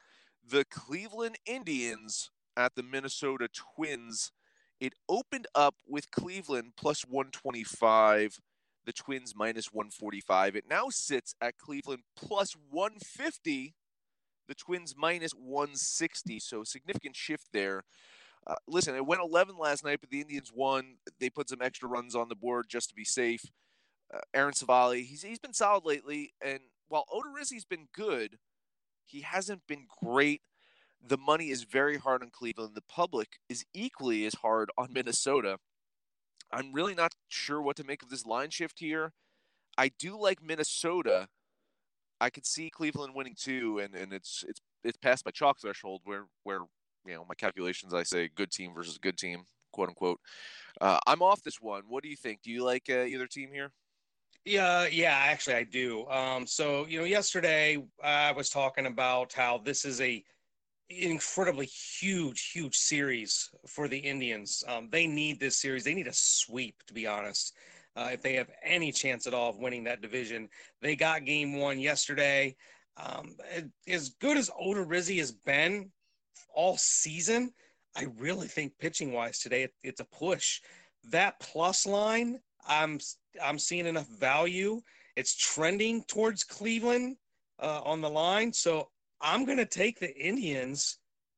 the 0.47 0.65
Cleveland 0.65 1.37
Indians 1.45 2.31
at 2.57 2.75
the 2.75 2.83
Minnesota 2.83 3.47
Twins. 3.47 4.31
It 4.79 4.93
opened 5.07 5.47
up 5.53 5.75
with 5.87 6.11
Cleveland 6.11 6.73
plus 6.75 7.03
125 7.03 8.39
the 8.85 8.93
Twins 8.93 9.33
minus 9.35 9.71
145. 9.71 10.55
It 10.55 10.65
now 10.69 10.89
sits 10.89 11.35
at 11.41 11.57
Cleveland 11.57 12.03
plus 12.15 12.55
150, 12.69 13.75
the 14.47 14.55
Twins 14.55 14.95
minus 14.97 15.31
160. 15.33 16.39
So 16.39 16.63
significant 16.63 17.15
shift 17.15 17.47
there. 17.53 17.83
Uh, 18.47 18.55
listen, 18.67 18.95
it 18.95 19.05
went 19.05 19.21
11 19.21 19.57
last 19.57 19.83
night, 19.83 19.99
but 20.01 20.09
the 20.09 20.21
Indians 20.21 20.51
won. 20.53 20.95
They 21.19 21.29
put 21.29 21.49
some 21.49 21.61
extra 21.61 21.87
runs 21.87 22.15
on 22.15 22.29
the 22.29 22.35
board 22.35 22.65
just 22.69 22.89
to 22.89 22.95
be 22.95 23.05
safe. 23.05 23.45
Uh, 24.13 24.19
Aaron 24.33 24.53
Civale, 24.53 25.03
he's 25.05 25.21
he's 25.21 25.39
been 25.39 25.53
solid 25.53 25.85
lately, 25.85 26.33
and 26.43 26.59
while 26.91 27.05
Odorizzi's 27.09 27.63
been 27.63 27.87
good, 27.93 28.37
he 29.05 29.21
hasn't 29.21 29.61
been 29.65 29.87
great. 30.03 30.41
The 31.01 31.17
money 31.17 31.49
is 31.49 31.63
very 31.63 31.97
hard 31.97 32.21
on 32.21 32.29
Cleveland. 32.31 32.75
The 32.75 32.83
public 32.89 33.39
is 33.47 33.63
equally 33.73 34.25
as 34.25 34.35
hard 34.35 34.71
on 34.77 34.91
Minnesota. 34.91 35.57
I'm 36.51 36.73
really 36.73 36.93
not 36.93 37.15
sure 37.29 37.61
what 37.61 37.77
to 37.77 37.85
make 37.85 38.03
of 38.03 38.09
this 38.09 38.25
line 38.25 38.49
shift 38.49 38.79
here. 38.79 39.13
I 39.77 39.91
do 39.97 40.19
like 40.19 40.43
Minnesota. 40.43 41.29
I 42.19 42.29
could 42.29 42.45
see 42.45 42.69
Cleveland 42.69 43.15
winning 43.15 43.35
too, 43.39 43.79
and, 43.79 43.95
and 43.95 44.11
it's 44.11 44.43
it's 44.45 44.59
it's 44.83 44.97
past 44.97 45.25
my 45.25 45.31
chalk 45.31 45.61
threshold 45.61 46.01
where 46.03 46.25
where 46.43 46.59
you 47.05 47.15
know 47.15 47.25
my 47.27 47.35
calculations 47.35 47.93
I 47.93 48.03
say 48.03 48.29
good 48.35 48.51
team 48.51 48.73
versus 48.75 48.97
good 48.97 49.17
team, 49.17 49.45
quote 49.71 49.87
unquote. 49.87 50.19
Uh, 50.81 50.99
I'm 51.07 51.21
off 51.21 51.41
this 51.41 51.61
one. 51.61 51.83
What 51.87 52.03
do 52.03 52.09
you 52.09 52.17
think? 52.17 52.41
Do 52.43 52.51
you 52.51 52.65
like 52.65 52.89
uh, 52.89 53.03
either 53.03 53.27
team 53.27 53.51
here? 53.53 53.71
Yeah, 54.45 54.87
yeah, 54.87 55.13
actually, 55.13 55.55
I 55.55 55.63
do. 55.63 56.07
Um, 56.07 56.47
so 56.47 56.85
you 56.87 56.99
know, 56.99 57.05
yesterday 57.05 57.77
I 58.03 58.31
was 58.31 58.49
talking 58.49 58.87
about 58.87 59.33
how 59.33 59.59
this 59.59 59.85
is 59.85 60.01
a 60.01 60.23
incredibly 60.89 61.67
huge, 61.67 62.51
huge 62.53 62.75
series 62.77 63.49
for 63.67 63.87
the 63.87 63.99
Indians. 63.99 64.63
Um, 64.67 64.89
they 64.91 65.07
need 65.07 65.39
this 65.39 65.57
series. 65.61 65.83
They 65.83 65.93
need 65.95 66.07
a 66.07 66.13
sweep, 66.13 66.75
to 66.87 66.93
be 66.93 67.07
honest. 67.07 67.55
Uh, 67.95 68.11
if 68.13 68.21
they 68.21 68.35
have 68.35 68.51
any 68.63 68.91
chance 68.91 69.27
at 69.27 69.33
all 69.33 69.49
of 69.51 69.59
winning 69.59 69.85
that 69.85 70.01
division, 70.01 70.49
they 70.81 70.95
got 70.95 71.25
game 71.25 71.57
one 71.59 71.79
yesterday. 71.79 72.55
Um, 72.97 73.35
as 73.87 74.09
good 74.09 74.37
as 74.37 74.49
Odorizzi 74.51 75.19
has 75.19 75.31
been 75.31 75.91
all 76.53 76.77
season, 76.77 77.53
I 77.95 78.07
really 78.17 78.47
think 78.47 78.77
pitching 78.79 79.13
wise 79.13 79.39
today 79.39 79.63
it, 79.63 79.73
it's 79.83 80.01
a 80.01 80.05
push. 80.05 80.61
That 81.05 81.39
plus 81.39 81.85
line, 81.85 82.39
I'm 82.67 82.99
I'm 83.43 83.59
seeing 83.59 83.85
enough 83.85 84.07
value. 84.07 84.81
It's 85.15 85.35
trending 85.35 86.03
towards 86.03 86.43
Cleveland 86.43 87.17
uh, 87.59 87.81
on 87.83 88.01
the 88.01 88.09
line, 88.09 88.53
so 88.53 88.89
I'm 89.19 89.45
going 89.45 89.57
to 89.57 89.65
take 89.65 89.99
the 89.99 90.15
Indians 90.17 90.97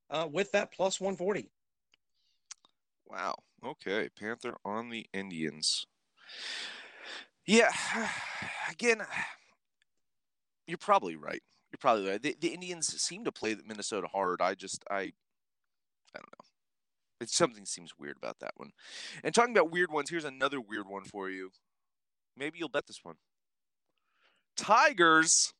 uh, 0.09 0.27
with 0.31 0.51
that 0.51 0.71
plus 0.71 1.01
140. 1.01 1.49
Wow. 3.07 3.35
Okay, 3.65 4.09
Panther 4.17 4.55
on 4.65 4.89
the 4.89 5.05
Indians. 5.13 5.85
Yeah, 7.45 7.71
again, 8.71 9.01
you're 10.67 10.77
probably 10.77 11.15
right. 11.15 11.41
You're 11.71 11.79
probably 11.79 12.09
right. 12.09 12.21
The, 12.21 12.35
the 12.39 12.49
Indians 12.49 12.87
seem 13.01 13.25
to 13.25 13.31
play 13.31 13.55
Minnesota 13.65 14.07
hard. 14.07 14.41
I 14.41 14.53
just, 14.53 14.83
I, 14.89 14.95
I 14.95 16.19
don't 16.19 16.33
know. 16.39 16.45
It's 17.19 17.35
something 17.35 17.65
seems 17.65 17.93
weird 17.97 18.17
about 18.17 18.39
that 18.39 18.51
one. 18.57 18.71
And 19.23 19.33
talking 19.33 19.55
about 19.55 19.71
weird 19.71 19.91
ones, 19.91 20.09
here's 20.09 20.25
another 20.25 20.59
weird 20.59 20.87
one 20.87 21.03
for 21.03 21.29
you. 21.29 21.51
Maybe 22.37 22.59
you'll 22.59 22.69
bet 22.69 22.87
this 22.87 23.03
one. 23.03 23.15
Tigers 24.55 25.53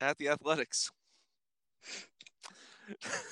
at 0.00 0.18
the 0.18 0.28
Athletics. 0.28 0.90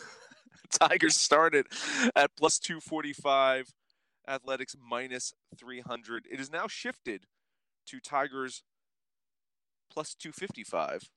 Tigers 0.71 1.17
started 1.17 1.67
at 2.15 2.31
plus 2.37 2.59
245, 2.59 3.75
Athletics 4.29 4.77
minus 4.81 5.35
300. 5.59 6.27
It 6.31 6.41
is 6.41 6.51
now 6.51 6.67
shifted 6.69 7.25
to 7.87 8.01
Tigers 8.01 8.63
plus 9.93 10.15
255, 10.15 11.11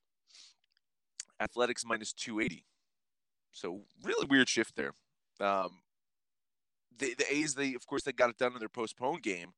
Athletics 1.40 1.84
minus 1.86 2.12
280. 2.12 2.64
So, 3.52 3.82
really 4.02 4.26
weird 4.26 4.48
shift 4.48 4.74
there. 4.74 4.94
Um, 5.40 5.78
the, 6.98 7.14
the 7.16 7.32
A's, 7.32 7.54
they 7.54 7.74
of 7.74 7.86
course, 7.86 8.02
they 8.02 8.12
got 8.12 8.30
it 8.30 8.38
done 8.38 8.52
in 8.52 8.58
their 8.58 8.68
postponed 8.68 9.22
game, 9.22 9.52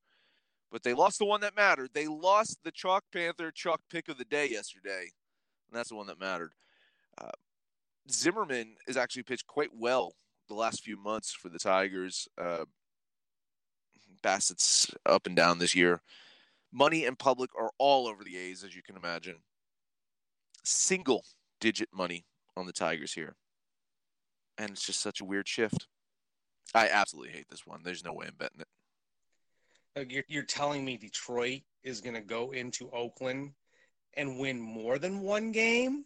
but 0.70 0.82
they 0.82 0.94
lost 0.94 1.18
the 1.18 1.25
one 1.25 1.40
that 1.42 1.56
mattered. 1.56 1.90
They 1.94 2.06
lost 2.06 2.58
the 2.64 2.73
Chalk 2.73 3.04
Panther 3.12 3.50
Chalk 3.50 3.80
pick 3.90 4.08
of 4.08 4.18
the 4.18 4.25
day 4.25 4.49
yesterday, 4.49 5.11
and 5.68 5.78
that's 5.78 5.90
the 5.90 5.96
one 5.96 6.06
that 6.08 6.20
mattered. 6.20 6.52
Uh, 7.18 7.30
Zimmermann 8.11 8.76
has 8.87 8.96
actually 8.96 9.23
pitched 9.23 9.46
quite 9.46 9.70
well 9.73 10.14
the 10.49 10.54
last 10.54 10.82
few 10.82 10.96
months 10.96 11.32
for 11.32 11.49
the 11.49 11.58
Tigers. 11.58 12.28
Uh, 12.40 12.64
Bassitt's 14.23 14.90
up 15.04 15.26
and 15.26 15.37
down 15.37 15.58
this 15.58 15.75
year. 15.75 16.00
Money 16.73 17.04
and 17.04 17.18
public 17.18 17.50
are 17.58 17.70
all 17.78 18.06
over 18.06 18.25
the 18.25 18.37
A's, 18.37 18.64
as 18.64 18.75
you 18.75 18.82
can 18.82 18.96
imagine. 18.96 19.37
Single 20.64 21.25
digit 21.61 21.88
money 21.92 22.26
on 22.56 22.66
the 22.66 22.73
Tigers 22.73 23.12
here. 23.12 23.37
And 24.58 24.70
it's 24.70 24.85
just 24.85 25.00
such 25.00 25.20
a 25.20 25.25
weird 25.25 25.46
shift. 25.46 25.87
I 26.75 26.88
absolutely 26.88 27.32
hate 27.32 27.46
this 27.49 27.66
one. 27.66 27.80
There's 27.82 28.04
no 28.04 28.12
way 28.12 28.26
I'm 28.26 28.35
betting 28.37 28.61
it. 28.61 28.68
You're, 30.08 30.24
you're 30.28 30.42
telling 30.42 30.84
me 30.84 30.96
Detroit 30.96 31.62
is 31.82 32.00
going 32.00 32.14
to 32.14 32.20
go 32.20 32.52
into 32.52 32.90
Oakland 32.90 33.52
and 34.14 34.38
win 34.38 34.60
more 34.60 34.98
than 34.98 35.20
one 35.20 35.52
game? 35.52 36.04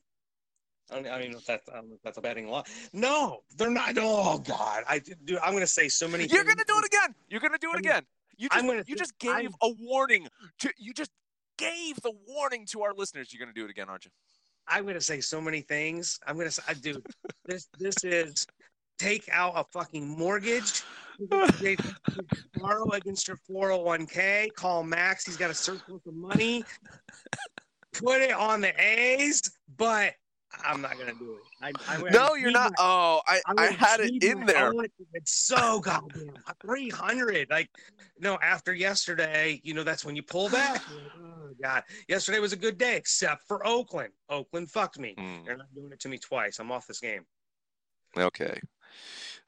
I 0.93 1.01
mean, 1.01 1.33
if 1.33 1.45
that's 1.47 1.69
um, 1.73 1.91
if 1.93 2.03
that's 2.03 2.19
a 2.19 2.21
betting 2.21 2.49
law. 2.49 2.65
No, 2.93 3.41
they're 3.57 3.71
not. 3.71 3.95
Oh 3.97 4.39
God, 4.39 4.83
I 4.89 5.01
do. 5.25 5.39
I'm 5.39 5.53
going 5.53 5.63
to 5.63 5.67
say 5.67 5.89
so 5.89 6.09
many. 6.09 6.27
You're 6.27 6.43
going 6.45 6.57
to 6.57 6.65
do 6.67 6.79
it 6.79 6.85
again. 6.85 7.15
You're 7.29 7.41
going 7.41 7.53
to 7.53 7.59
do 7.59 7.71
it 7.71 7.75
I'm, 7.75 7.79
again. 7.79 8.03
You 8.37 8.49
just, 8.49 8.67
gonna 8.67 8.85
you 8.87 8.97
just 8.97 9.19
gave 9.19 9.33
I'm- 9.33 9.55
a 9.63 9.71
warning 9.81 10.27
to. 10.61 10.73
You 10.79 10.93
just 10.93 11.13
gave 11.59 11.97
the 12.03 12.13
warning 12.27 12.67
to 12.71 12.83
our 12.83 12.93
listeners. 12.93 13.33
You're 13.33 13.39
going 13.45 13.55
to 13.55 13.61
do 13.61 13.65
it 13.65 13.71
again, 13.71 13.89
aren't 13.89 14.05
you? 14.05 14.11
I'm 14.67 14.83
going 14.83 14.95
to 14.95 15.01
say 15.01 15.21
so 15.21 15.41
many 15.41 15.61
things. 15.61 16.19
I'm 16.27 16.35
going 16.35 16.49
to 16.49 16.53
say, 16.53 16.63
I 16.67 16.75
do. 16.75 17.01
This 17.45 17.69
this 17.79 18.03
is 18.03 18.47
take 19.01 19.29
out 19.33 19.55
a 19.57 19.65
fucking 19.73 20.07
mortgage, 20.07 20.83
they 21.61 21.77
borrow 22.57 22.89
against 22.91 23.29
your 23.29 23.39
401k, 23.51 24.53
call 24.55 24.83
Max. 24.83 25.25
He's 25.25 25.37
got 25.37 25.51
a 25.51 25.55
surplus 25.55 26.03
of 26.07 26.15
money. 26.15 26.65
Put 27.93 28.21
it 28.21 28.33
on 28.33 28.61
the 28.61 28.73
A's, 28.81 29.43
but 29.77 30.15
I'm 30.65 30.81
not 30.81 30.95
going 30.99 31.13
to 31.13 31.19
do 31.19 31.33
it. 31.35 31.41
I, 31.63 31.73
gonna 31.99 32.11
No, 32.11 32.35
you're 32.35 32.51
not. 32.51 32.73
Oh, 32.79 33.21
I, 33.27 33.41
I 33.57 33.67
had 33.67 34.01
it 34.01 34.23
in 34.23 34.45
there. 34.47 34.69
own- 34.69 34.87
It's 35.15 35.33
so 35.47 35.81
goddamn 35.81 36.33
300. 36.63 37.51
Like, 37.51 37.69
no, 38.19 38.39
after 38.43 38.73
yesterday, 38.75 39.61
you 39.65 39.75
know, 39.75 39.83
that's 39.83 40.05
when 40.05 40.17
you 40.17 40.23
pull 40.23 40.49
back. 40.51 40.83
Oh, 41.43 41.53
God. 41.61 41.83
Yesterday 42.09 42.39
was 42.39 42.53
a 42.53 42.57
good 42.57 42.79
day, 42.79 42.97
except 42.97 43.43
for 43.49 43.67
Oakland. 43.67 44.13
Oakland 44.29 44.71
fucked 44.71 45.01
me. 45.01 45.15
Hmm. 45.19 45.45
They're 45.45 45.57
not 45.57 45.67
doing 45.75 45.91
it 45.91 45.99
to 46.01 46.09
me 46.09 46.17
twice. 46.17 46.61
I'm 46.61 46.71
off 46.71 46.87
this 46.87 47.01
game. 47.01 47.23
Okay. 48.17 48.61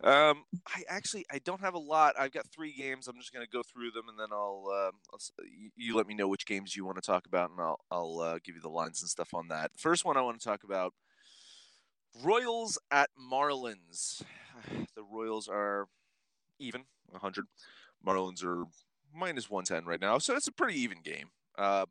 Um, 0.03 0.45
I 0.67 0.83
actually 0.89 1.25
I 1.31 1.39
don't 1.39 1.61
have 1.61 1.75
a 1.75 1.79
lot. 1.79 2.15
I've 2.19 2.33
got 2.33 2.47
three 2.49 2.73
games. 2.73 3.09
I'm 3.09 3.17
just 3.19 3.33
gonna 3.33 3.47
go 3.47 3.63
through 3.63 3.93
them, 3.93 4.09
and 4.09 4.19
then 4.19 4.29
I'll, 4.33 4.65
um, 4.69 4.99
I'll 5.13 5.21
you, 5.45 5.71
you 5.77 5.97
let 5.97 6.07
me 6.07 6.15
know 6.15 6.29
which 6.29 6.47
games 6.47 6.75
you 6.75 6.85
want 6.85 6.97
to 6.97 7.03
talk 7.03 7.27
about, 7.27 7.51
and 7.51 7.61
I'll 7.61 7.81
I'll 7.91 8.21
uh, 8.21 8.39
give 8.45 8.57
you 8.57 8.63
the 8.63 8.69
lines 8.69 9.01
and 9.03 9.11
stuff 9.11 9.35
on 9.35 9.49
that. 9.49 9.71
First 9.77 10.05
one 10.05 10.17
I 10.17 10.23
want 10.23 10.41
to 10.41 10.45
talk 10.45 10.65
about: 10.65 10.93
Royals 12.23 12.79
at 12.91 13.11
Marlins. 13.19 14.23
The 14.95 15.03
Royals 15.03 15.49
are 15.49 15.89
even 16.61 16.85
100. 17.09 17.47
Marlins 18.07 18.45
are 18.45 18.67
minus 19.15 19.51
110 19.51 19.89
right 19.89 20.01
now, 20.01 20.19
so 20.19 20.37
it's 20.37 20.47
a 20.47 20.53
pretty 20.53 20.79
even 20.81 20.99
game. 21.03 21.31
Uh, 21.57 21.87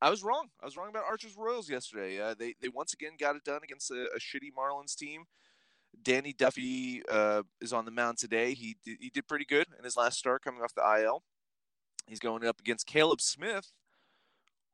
I 0.00 0.10
was 0.10 0.24
wrong. 0.24 0.48
I 0.60 0.64
was 0.64 0.76
wrong 0.76 0.88
about 0.88 1.04
Archer's 1.08 1.36
Royals 1.36 1.70
yesterday. 1.70 2.20
Uh, 2.20 2.34
they 2.36 2.54
they 2.60 2.68
once 2.68 2.92
again 2.92 3.12
got 3.18 3.36
it 3.36 3.44
done 3.44 3.60
against 3.62 3.90
a, 3.90 4.08
a 4.14 4.18
shitty 4.18 4.50
Marlins 4.56 4.96
team. 4.96 5.24
Danny 6.00 6.32
Duffy 6.32 7.02
uh, 7.10 7.42
is 7.60 7.72
on 7.72 7.84
the 7.84 7.90
mound 7.90 8.18
today. 8.18 8.54
He 8.54 8.76
did, 8.84 8.98
he 9.00 9.10
did 9.10 9.26
pretty 9.28 9.44
good 9.44 9.66
in 9.76 9.84
his 9.84 9.96
last 9.96 10.18
start 10.18 10.42
coming 10.42 10.62
off 10.62 10.74
the 10.74 11.02
IL. 11.02 11.22
He's 12.06 12.18
going 12.20 12.44
up 12.44 12.58
against 12.60 12.86
Caleb 12.86 13.20
Smith, 13.20 13.72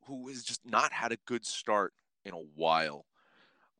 who 0.05 0.27
has 0.29 0.43
just 0.43 0.61
not 0.65 0.91
had 0.93 1.11
a 1.11 1.17
good 1.25 1.45
start 1.45 1.93
in 2.25 2.33
a 2.33 2.37
while. 2.55 3.05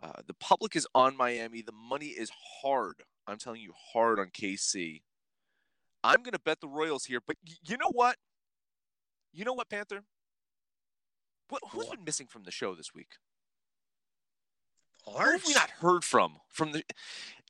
Uh, 0.02 0.22
the 0.28 0.34
public 0.36 0.76
is 0.76 0.88
on 0.94 1.18
Miami. 1.18 1.62
The 1.62 1.72
money 1.72 2.08
is 2.08 2.32
hard. 2.62 3.04
I'm 3.28 3.38
telling 3.38 3.62
you, 3.62 3.74
hard 3.94 4.20
on 4.20 4.28
KC. 4.28 5.02
I'm 6.04 6.24
going 6.24 6.34
to 6.34 6.40
bet 6.40 6.62
the 6.62 6.68
Royals 6.68 7.06
here, 7.06 7.20
but 7.26 7.36
y- 7.46 7.56
you 7.68 7.78
know 7.78 7.92
what? 7.92 8.16
You 9.34 9.44
know 9.46 9.54
what, 9.54 9.70
Panther? 9.70 10.04
What, 11.50 11.62
who's 11.72 11.86
What? 11.88 11.98
been 11.98 12.06
missing 12.06 12.28
from 12.28 12.44
the 12.44 12.52
show 12.52 12.76
this 12.76 12.94
week? 12.94 13.14
Who 15.14 15.32
have 15.32 15.46
we 15.46 15.54
not 15.54 15.70
heard 15.70 16.04
from? 16.04 16.38
From 16.50 16.72
the, 16.72 16.84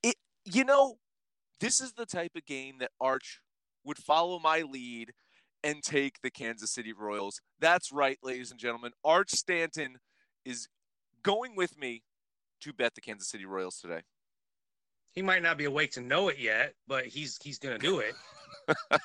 it. 0.03 0.15
You 0.45 0.63
know, 0.63 0.97
this 1.59 1.81
is 1.81 1.93
the 1.93 2.05
type 2.05 2.31
of 2.35 2.45
game 2.45 2.77
that 2.79 2.91
Arch 2.99 3.41
would 3.83 3.97
follow 3.97 4.39
my 4.39 4.61
lead 4.61 5.11
and 5.63 5.83
take 5.83 6.21
the 6.21 6.31
Kansas 6.31 6.71
City 6.71 6.93
Royals. 6.93 7.41
That's 7.59 7.91
right, 7.91 8.17
ladies 8.23 8.51
and 8.51 8.59
gentlemen. 8.59 8.91
Arch 9.03 9.31
Stanton 9.31 9.97
is 10.45 10.67
going 11.23 11.55
with 11.55 11.77
me 11.77 12.03
to 12.61 12.73
bet 12.73 12.95
the 12.95 13.01
Kansas 13.01 13.29
City 13.29 13.45
Royals 13.45 13.79
today. 13.79 14.01
He 15.11 15.21
might 15.21 15.43
not 15.43 15.57
be 15.57 15.65
awake 15.65 15.91
to 15.93 16.01
know 16.01 16.29
it 16.29 16.37
yet, 16.39 16.73
but 16.87 17.05
he's 17.05 17.37
he's 17.43 17.57
gonna 17.57 17.77
do 17.77 17.99
it. 17.99 18.13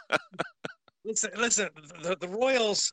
listen, 1.05 1.31
listen. 1.37 1.69
The, 2.03 2.17
the 2.21 2.29
Royals. 2.29 2.93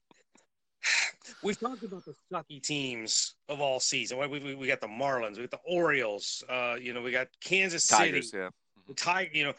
We've 1.44 1.60
talked 1.60 1.84
about 1.84 2.04
the 2.06 2.14
sucky 2.32 2.62
teams 2.62 3.36
of 3.50 3.62
all 3.62 3.80
season. 3.80 4.18
We, 4.18 4.28
we, 4.40 4.56
we 4.56 4.68
got 4.68 4.82
the 4.82 4.88
Marlins, 4.88 5.38
we 5.38 5.48
got 5.48 5.52
the 5.52 5.72
Orioles. 5.72 6.44
Uh, 6.50 6.76
you 6.80 6.94
know, 6.94 7.02
we 7.02 7.12
got 7.12 7.28
Kansas 7.44 7.84
City, 7.86 8.12
Tigers, 8.12 8.32
yeah. 8.34 8.50
the 8.88 8.94
Tiger. 8.94 9.30
You 9.34 9.44
know, 9.46 9.54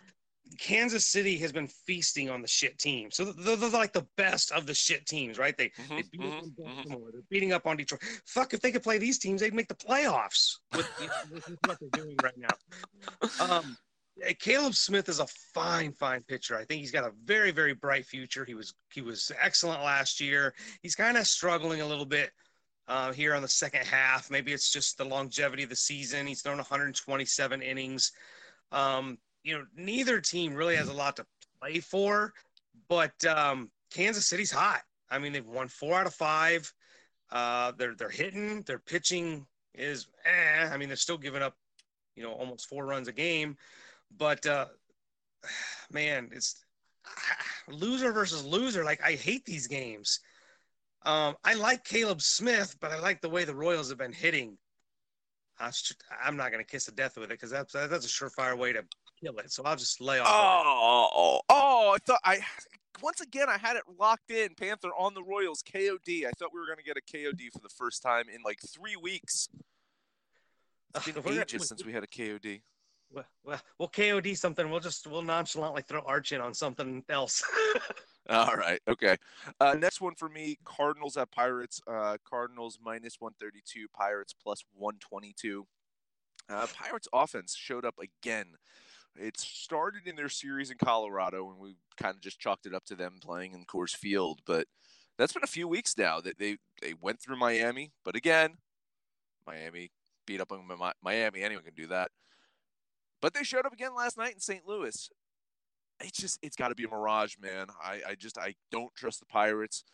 Kansas 0.59 1.07
City 1.07 1.39
has 1.39 1.53
been 1.53 1.67
feasting 1.67 2.29
on 2.31 2.43
the 2.43 2.49
shit 2.49 2.79
team. 2.79 3.11
So 3.11 3.33
they're, 3.33 3.57
they're 3.57 3.71
like 3.71 3.93
the 3.93 4.07
best 4.17 4.53
of 4.53 4.67
the 4.67 4.75
shit 4.75 5.07
teams, 5.07 5.39
right? 5.39 5.57
They, 5.57 5.71
Mhm, 5.71 5.89
they 5.89 6.03
beat 6.03 6.21
up 6.21 6.27
on 6.27 6.33
mhm, 6.33 6.43
mhm. 6.43 6.57
Baltimore. 6.57 7.09
They're 7.13 7.23
beating 7.31 7.53
up 7.53 7.67
on 7.67 7.77
Detroit. 7.77 8.03
Fuck, 8.27 8.55
if 8.55 8.61
they 8.61 8.71
could 8.73 8.83
play 8.83 8.99
these 8.99 9.19
teams, 9.19 9.41
they'd 9.41 9.55
make 9.55 9.69
the 9.69 9.75
playoffs 9.75 10.57
with, 10.75 10.89
with 11.33 11.57
what 11.67 11.79
they're 11.81 12.03
doing 12.03 12.17
right 12.23 12.37
now. 12.37 12.49
Um, 13.41 13.77
Caleb 14.39 14.75
Smith 14.75 15.09
is 15.09 15.21
a 15.21 15.27
fine, 15.55 15.93
fine 15.93 16.23
pitcher. 16.23 16.57
I 16.57 16.65
think 16.65 16.81
he's 16.81 16.91
got 16.91 17.05
a 17.05 17.13
very, 17.25 17.51
very 17.51 17.75
bright 17.75 18.05
future. 18.05 18.45
He 18.45 18.55
was 18.55 18.75
he 18.93 19.01
was 19.01 19.33
excellent 19.41 19.83
last 19.83 20.21
year. 20.21 20.55
He's 20.83 20.95
kind 20.95 21.17
of 21.17 21.27
struggling 21.27 21.81
a 21.81 21.87
little 21.87 22.07
bit 22.07 22.31
uh, 22.89 23.13
here 23.13 23.35
on 23.35 23.43
the 23.43 23.49
second 23.49 23.87
half. 23.87 24.31
Maybe 24.31 24.53
it's 24.53 24.71
just 24.71 24.99
the 24.99 25.05
longevity 25.05 25.63
of 25.63 25.71
the 25.71 25.77
season. 25.77 26.27
He's 26.27 26.43
thrown 26.43 26.59
127 26.59 27.63
innings. 27.63 28.13
Um, 28.71 29.19
you 29.43 29.59
know, 29.59 29.65
neither 29.77 30.21
team 30.21 30.55
really 30.55 30.77
has 30.77 30.89
a 30.89 30.93
lot 30.93 31.17
to 31.17 31.27
play 31.61 31.81
for, 31.81 32.33
but 32.89 33.13
um, 33.25 33.71
Kansas 33.93 34.27
City's 34.29 34.53
hot. 34.53 34.83
I 35.11 35.19
mean, 35.19 35.33
they've 35.33 35.47
won 35.47 35.69
four 35.69 35.99
out 35.99 36.07
of 36.07 36.15
five. 36.15 36.73
Uh, 37.31 37.73
they're 37.79 37.95
they're 37.95 38.11
hitting. 38.11 38.63
Their 38.63 38.79
pitching 38.79 39.47
is, 39.75 40.07
eh. 40.25 40.69
I 40.71 40.77
mean, 40.77 40.89
they're 40.89 40.97
still 40.97 41.19
giving 41.19 41.43
up, 41.43 41.55
you 42.15 42.23
know, 42.23 42.33
almost 42.33 42.69
four 42.69 42.85
runs 42.87 43.09
a 43.09 43.13
game. 43.13 43.57
But 44.17 44.47
uh, 44.47 44.67
man, 45.91 46.29
it's 46.33 46.65
loser 47.69 48.13
versus 48.13 48.45
loser. 48.45 48.85
Like 48.85 49.03
I 49.03 49.13
hate 49.13 49.45
these 49.45 49.67
games. 49.67 50.21
Um, 51.05 51.35
I 51.45 51.55
like 51.55 51.85
Caleb 51.85 52.23
Smith, 52.23 52.77
but 52.81 52.93
I 52.93 53.01
like 53.01 53.21
the 53.21 53.29
way 53.29 53.45
the 53.45 53.55
Royals 53.55 53.89
have 53.89 53.99
been 53.99 54.13
hitting. 54.13 54.57
I'm 55.59 56.37
not 56.37 56.51
going 56.51 56.65
to 56.65 56.69
kiss 56.69 56.87
the 56.87 56.93
death 56.93 57.17
with 57.17 57.31
it 57.31 57.35
because 57.41 57.51
that's 57.51 57.73
that's 57.73 58.05
a 58.05 58.09
surefire 58.09 58.57
way 58.57 58.73
to 58.73 58.83
kill 59.23 59.37
it. 59.39 59.53
So 59.53 59.63
I'll 59.65 59.77
just 59.77 60.01
lay 60.01 60.19
off. 60.19 60.27
of 60.27 60.33
Oh, 60.35 61.41
oh, 61.49 61.93
I 61.95 61.99
thought 62.05 62.21
I 62.25 62.41
once 63.01 63.21
again 63.21 63.49
I 63.49 63.59
had 63.59 63.77
it 63.77 63.83
locked 63.99 64.31
in. 64.31 64.55
Panther 64.57 64.89
on 64.99 65.15
the 65.15 65.23
Royals 65.23 65.63
KOD. 65.63 66.27
I 66.27 66.31
thought 66.39 66.51
we 66.53 66.59
were 66.61 66.67
gonna 66.67 66.83
get 66.83 66.97
a 66.97 67.01
KOD 67.01 67.53
for 67.53 67.61
the 67.61 67.69
first 67.69 68.03
time 68.03 68.25
in 68.29 68.43
like 68.45 68.59
three 68.75 68.97
weeks. 68.97 69.49
It's 70.95 71.07
been 71.07 71.15
gonna- 71.23 71.41
ages 71.43 71.69
since 71.69 71.85
we 71.85 71.93
had 71.93 72.03
a 72.03 72.09
KOD. 72.09 72.63
Well, 73.13 73.25
well, 73.45 73.61
we'll 73.79 73.89
KOD 73.89 74.37
something. 74.37 74.71
We'll 74.71 74.81
just 74.81 75.07
we'll 75.07 75.23
nonchalantly 75.23 75.83
throw 75.83 76.01
Arch 76.07 76.33
in 76.33 76.41
on 76.41 76.55
something 76.55 77.05
else. 77.09 77.43
All 78.31 78.55
right. 78.55 78.81
Okay. 78.89 79.17
Uh, 79.61 79.75
next 79.79 80.01
one 80.01 80.15
for 80.15 80.29
me: 80.29 80.59
Cardinals 80.65 81.17
at 81.17 81.31
Pirates. 81.31 81.81
Uh, 81.87 82.17
Cardinals 82.29 82.79
minus 82.83 83.17
one 83.19 83.33
thirty-two. 83.39 83.87
Pirates 83.95 84.33
plus 84.33 84.65
one 84.75 84.97
twenty-two. 85.01 85.67
Uh, 86.49 86.67
Pirates 86.75 87.09
offense 87.13 87.55
showed 87.57 87.85
up 87.85 87.97
again. 87.99 88.47
It 89.15 89.39
started 89.39 90.07
in 90.07 90.17
their 90.17 90.31
series 90.31 90.71
in 90.71 90.79
Colorado, 90.79 91.51
and 91.51 91.59
we 91.59 91.77
kind 92.01 92.15
of 92.15 92.23
just 92.23 92.41
chalked 92.41 92.65
it 92.65 92.75
up 92.75 92.85
to 92.87 92.95
them 92.95 93.19
playing 93.21 93.53
in 93.53 93.67
Coors 93.67 93.95
Field. 93.95 94.41
But 94.47 94.67
that's 95.19 95.35
been 95.35 95.45
a 95.45 95.49
few 95.49 95.69
weeks 95.69 95.99
now 95.99 96.21
that 96.21 96.39
they 96.39 96.57
they 96.81 96.95
went 96.99 97.21
through 97.21 97.37
Miami, 97.37 97.93
but 98.05 98.17
again, 98.17 98.57
Miami 99.47 99.91
beat 100.27 100.41
up 100.41 100.53
on 100.53 100.67
Miami. 101.03 101.43
Anyone 101.43 101.65
can 101.65 101.75
do 101.75 101.89
that. 101.89 102.11
But 103.23 103.33
they 103.33 103.45
showed 103.45 103.65
up 103.65 103.73
again 103.73 103.95
last 103.95 104.19
night 104.19 104.35
in 104.35 104.41
St. 104.41 104.67
Louis 104.67 105.09
it's 106.05 106.19
just 106.19 106.39
it's 106.43 106.57
got 106.57 106.69
to 106.69 106.75
be 106.75 106.85
a 106.85 106.89
mirage, 106.89 107.37
man. 107.41 107.67
I, 107.83 108.01
I 108.11 108.15
just 108.15 108.39
I 108.39 108.55
don't 108.71 108.95
trust 108.95 109.21
the 109.21 109.27
Pirates. 109.27 109.85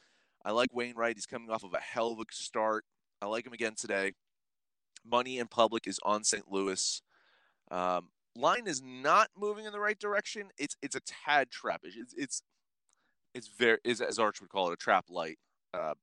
I 0.44 0.52
like 0.52 0.70
Wainwright. 0.72 1.16
He's 1.16 1.26
coming 1.26 1.50
off 1.50 1.64
of 1.64 1.74
a 1.74 1.80
hell 1.80 2.12
of 2.12 2.18
a 2.18 2.24
start. 2.30 2.84
I 3.20 3.26
like 3.26 3.46
him 3.46 3.52
again 3.52 3.74
today. 3.76 4.12
Money 5.04 5.38
in 5.38 5.48
public 5.48 5.86
is 5.86 5.98
on 6.02 6.24
St. 6.24 6.50
Louis. 6.50 7.02
Um, 7.70 8.08
line 8.36 8.66
is 8.66 8.82
not 8.82 9.28
moving 9.36 9.64
in 9.64 9.72
the 9.72 9.80
right 9.80 9.98
direction. 9.98 10.48
It's 10.58 10.76
it's 10.82 10.96
a 10.96 11.00
tad 11.00 11.48
trappish. 11.50 11.96
It's 11.96 12.14
it's 12.16 12.42
it's 13.34 13.48
very 13.48 13.78
is 13.84 14.00
as 14.00 14.18
Arch 14.18 14.40
would 14.40 14.50
call 14.50 14.70
it 14.70 14.74
a 14.74 14.76
trap 14.76 15.06
light. 15.10 15.38
Uh, 15.74 15.94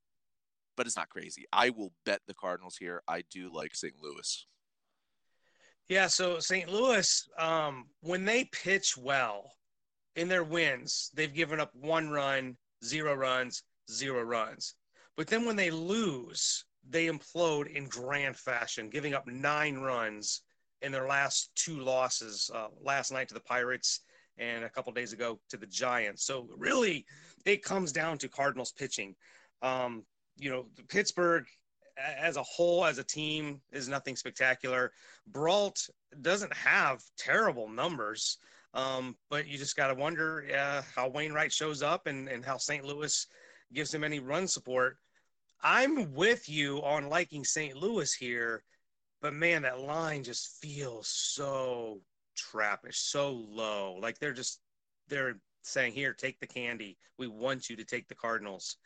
but 0.77 0.85
it's 0.85 0.97
not 0.97 1.09
crazy. 1.09 1.45
I 1.53 1.69
will 1.69 1.93
bet 2.05 2.21
the 2.27 2.33
Cardinals 2.33 2.77
here. 2.77 3.01
I 3.07 3.23
do 3.31 3.49
like 3.51 3.75
St. 3.75 3.95
Louis. 4.01 4.45
Yeah. 5.89 6.07
So 6.07 6.39
St. 6.39 6.69
Louis, 6.69 7.29
um, 7.37 7.85
when 8.01 8.25
they 8.25 8.45
pitch 8.45 8.95
well 8.97 9.51
in 10.15 10.27
their 10.27 10.43
wins, 10.43 11.11
they've 11.13 11.33
given 11.33 11.59
up 11.59 11.71
one 11.73 12.09
run, 12.09 12.57
zero 12.83 13.13
runs, 13.13 13.63
zero 13.91 14.23
runs. 14.23 14.75
But 15.17 15.27
then 15.27 15.45
when 15.45 15.55
they 15.55 15.71
lose, 15.71 16.65
they 16.87 17.07
implode 17.07 17.67
in 17.67 17.87
grand 17.87 18.37
fashion, 18.37 18.89
giving 18.89 19.13
up 19.13 19.27
nine 19.27 19.77
runs 19.77 20.41
in 20.81 20.91
their 20.91 21.07
last 21.07 21.51
two 21.55 21.79
losses. 21.79 22.49
Uh, 22.53 22.67
last 22.81 23.11
night 23.11 23.27
to 23.29 23.33
the 23.33 23.39
Pirates 23.39 24.01
and 24.37 24.63
a 24.63 24.69
couple 24.69 24.91
days 24.91 25.13
ago 25.13 25.39
to 25.49 25.57
the 25.57 25.67
Giants. 25.67 26.25
So 26.25 26.47
really, 26.57 27.05
it 27.45 27.63
comes 27.63 27.91
down 27.91 28.17
to 28.19 28.27
Cardinals 28.27 28.71
pitching. 28.71 29.15
Um, 29.61 30.03
you 30.37 30.49
know, 30.49 30.65
Pittsburgh 30.89 31.45
as 31.97 32.37
a 32.37 32.43
whole, 32.43 32.85
as 32.85 32.97
a 32.97 33.03
team, 33.03 33.61
is 33.71 33.87
nothing 33.87 34.15
spectacular. 34.15 34.91
Brault 35.27 35.89
doesn't 36.21 36.53
have 36.53 37.01
terrible 37.17 37.69
numbers, 37.69 38.37
um, 38.73 39.15
but 39.29 39.47
you 39.47 39.57
just 39.57 39.75
got 39.75 39.87
to 39.87 39.95
wonder 39.95 40.45
uh, 40.57 40.81
how 40.95 41.07
Wainwright 41.07 41.51
shows 41.51 41.81
up 41.81 42.07
and, 42.07 42.27
and 42.27 42.43
how 42.43 42.57
St. 42.57 42.83
Louis 42.83 43.27
gives 43.73 43.93
him 43.93 44.03
any 44.03 44.19
run 44.19 44.47
support. 44.47 44.97
I'm 45.63 46.13
with 46.13 46.47
you 46.49 46.83
on 46.83 47.09
liking 47.09 47.43
St. 47.43 47.75
Louis 47.75 48.13
here, 48.13 48.63
but 49.21 49.33
man, 49.33 49.63
that 49.63 49.79
line 49.79 50.23
just 50.23 50.61
feels 50.61 51.07
so 51.07 52.01
trappish, 52.35 52.95
so 52.95 53.31
low. 53.31 53.97
Like 54.01 54.19
they're 54.19 54.33
just 54.33 54.59
they're 55.07 55.39
saying, 55.63 55.93
"Here, 55.93 56.13
take 56.13 56.39
the 56.39 56.47
candy. 56.47 56.97
We 57.17 57.27
want 57.27 57.69
you 57.69 57.75
to 57.77 57.85
take 57.85 58.07
the 58.07 58.15
Cardinals." 58.15 58.77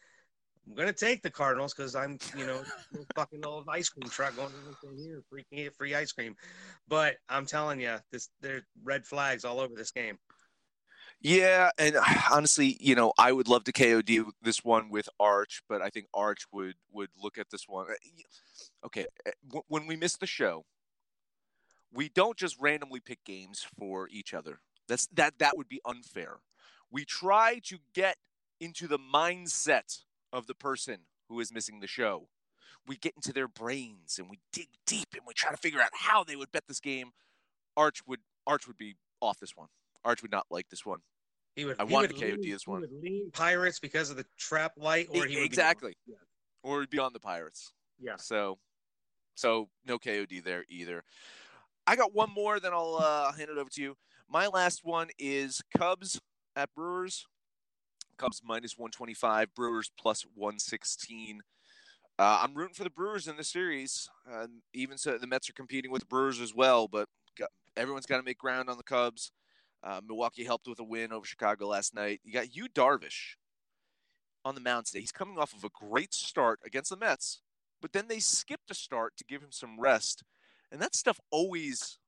I'm 0.70 0.76
gonna 0.76 0.94
take 0.94 1.24
the 1.24 1.32
Cardinals 1.32 1.74
because 1.74 1.96
I'm, 1.96 2.20
you 2.38 2.46
know, 2.46 2.62
fucking 3.16 3.44
old 3.46 3.66
ice 3.70 3.90
cream 3.90 4.08
truck 4.10 4.36
going 4.36 4.52
here, 4.98 5.24
free 5.30 5.46
get 5.52 5.76
free 5.76 5.96
ice 5.96 6.12
cream. 6.12 6.36
But 6.88 7.16
I'm 7.28 7.46
telling 7.46 7.82
you, 7.82 7.96
this 8.12 8.30
there's 8.42 8.64
red 8.84 9.06
flags 9.06 9.46
all 9.46 9.60
over 9.60 9.74
this 9.76 9.92
game. 9.92 10.20
Yeah, 11.22 11.72
and 11.78 11.98
honestly, 12.32 12.78
you 12.80 12.96
know, 12.96 13.14
I 13.18 13.32
would 13.32 13.48
love 13.48 13.64
to 13.66 13.72
KOD 13.72 14.26
this 14.42 14.64
one 14.64 14.90
with 14.90 15.10
Arch, 15.20 15.64
but 15.68 15.82
I 15.82 15.90
think 15.90 16.06
Arch 16.14 16.44
would 16.52 16.76
would 16.92 17.10
look 17.22 17.38
at 17.38 17.50
this 17.50 17.68
one. 17.68 17.88
Okay, 18.86 19.06
uh, 19.26 19.60
when 19.68 19.88
we 19.88 19.96
miss 19.96 20.16
the 20.18 20.28
show, 20.28 20.66
we 21.94 22.10
don't 22.10 22.38
just 22.38 22.58
randomly 22.60 23.00
pick 23.00 23.24
games 23.26 23.66
for 23.78 24.08
each 24.10 24.34
other. 24.34 24.60
That's 24.88 25.08
that 25.14 25.40
that 25.40 25.58
would 25.58 25.68
be 25.68 25.82
unfair. 25.86 26.40
We 26.92 27.06
try 27.06 27.60
to 27.66 27.78
get 27.94 28.18
into 28.60 28.88
the 28.88 29.00
mindset 29.00 30.04
of 30.32 30.48
the 30.48 30.56
person 30.56 31.00
who 31.28 31.40
is 31.40 31.54
missing 31.54 31.80
the 31.80 31.88
show. 31.88 32.28
We 32.88 32.98
get 32.98 33.14
into 33.16 33.34
their 33.34 33.48
brains 33.48 34.18
and 34.20 34.30
we 34.30 34.40
dig 34.54 34.68
deep 34.86 35.10
and 35.14 35.24
we 35.28 35.34
try 35.34 35.52
to 35.52 35.58
figure 35.58 35.82
out 35.82 35.90
how 35.94 36.24
they 36.24 36.36
would 36.36 36.52
bet 36.52 36.64
this 36.68 36.80
game. 36.80 37.12
Arch 37.78 38.02
would 38.08 38.20
Arch 38.48 38.68
would 38.68 38.78
be 38.78 38.96
off 39.22 39.40
this 39.40 39.56
one. 39.56 39.68
Arch 40.04 40.22
would 40.22 40.32
not 40.32 40.48
like 40.50 40.70
this 40.70 40.86
one. 40.86 41.00
He 41.56 41.66
would. 41.66 41.76
I 41.80 41.86
he 41.86 41.94
wanted 41.94 42.14
would 42.14 42.22
KOD 42.22 42.42
lean- 42.42 42.52
this 42.52 42.66
one. 42.68 42.82
He 42.82 42.88
would 42.96 43.04
lean 43.04 43.32
Pirates 43.32 43.80
because 43.80 44.10
of 44.10 44.18
the 44.18 44.26
trap 44.38 44.74
light, 44.78 45.08
or 45.12 45.26
he 45.26 45.36
be- 45.36 45.44
exactly, 45.44 45.98
Yeah. 46.08 46.16
or 46.64 46.80
he'd 46.82 46.90
be 46.90 47.00
on 47.00 47.12
the 47.14 47.20
Pirates. 47.20 47.74
Yeah. 48.00 48.16
So, 48.18 48.58
so 49.36 49.70
no 49.86 50.00
KOD 50.00 50.44
there 50.44 50.64
either. 50.70 51.04
I 51.86 51.96
got 51.96 52.14
one 52.14 52.32
more, 52.34 52.60
then 52.60 52.72
I'll 52.74 52.96
uh, 52.96 53.32
hand 53.34 53.50
it 53.50 53.58
over 53.58 53.70
to 53.72 53.82
you. 53.82 53.98
My 54.30 54.48
last 54.48 54.82
one 54.84 55.10
is 55.20 55.62
Cubs 55.78 56.22
at 56.56 56.70
Brewers. 56.76 57.26
Cubs 58.20 58.42
minus 58.44 58.78
125, 58.78 59.56
Brewers 59.56 59.92
plus 59.98 60.26
116. 60.36 61.42
Uh, 62.18 62.40
I'm 62.44 62.54
rooting 62.54 62.74
for 62.74 62.84
the 62.84 62.90
Brewers 62.90 63.28
in 63.28 63.38
this 63.38 63.48
series. 63.48 64.10
Uh, 64.30 64.48
even 64.74 64.98
so, 64.98 65.18
the 65.18 65.26
Mets 65.26 65.50
are 65.50 65.54
competing 65.54 65.90
with 65.90 66.02
the 66.02 66.08
Brewers 66.08 66.42
as 66.42 66.54
well, 66.54 66.88
but 66.90 67.08
got, 67.38 67.50
everyone's 67.78 68.06
got 68.06 68.18
to 68.18 68.24
make 68.24 68.38
ground 68.38 68.70
on 68.70 68.78
the 68.78 68.84
Cubs. 68.84 69.32
Uh, 69.82 70.02
Milwaukee 70.06 70.44
helped 70.44 70.68
with 70.68 70.80
a 70.80 70.84
win 70.84 71.14
over 71.14 71.26
Chicago 71.26 71.68
last 71.68 71.96
night. 71.96 72.20
You 72.26 72.34
got 72.34 72.54
you 72.54 72.68
Darvish 72.68 73.36
on 74.44 74.54
the 74.54 74.62
mound 74.62 74.88
today. 74.88 75.00
He's 75.00 75.14
coming 75.14 75.38
off 75.38 75.54
of 75.54 75.64
a 75.64 75.70
great 75.70 76.14
start 76.14 76.60
against 76.66 76.90
the 76.90 76.98
Mets, 76.98 77.42
but 77.82 77.94
then 77.94 78.10
they 78.10 78.20
skipped 78.20 78.70
a 78.70 78.74
start 78.74 79.16
to 79.16 79.24
give 79.24 79.42
him 79.42 79.52
some 79.52 79.80
rest, 79.80 80.24
and 80.70 80.82
that 80.82 80.94
stuff 80.94 81.22
always 81.32 82.00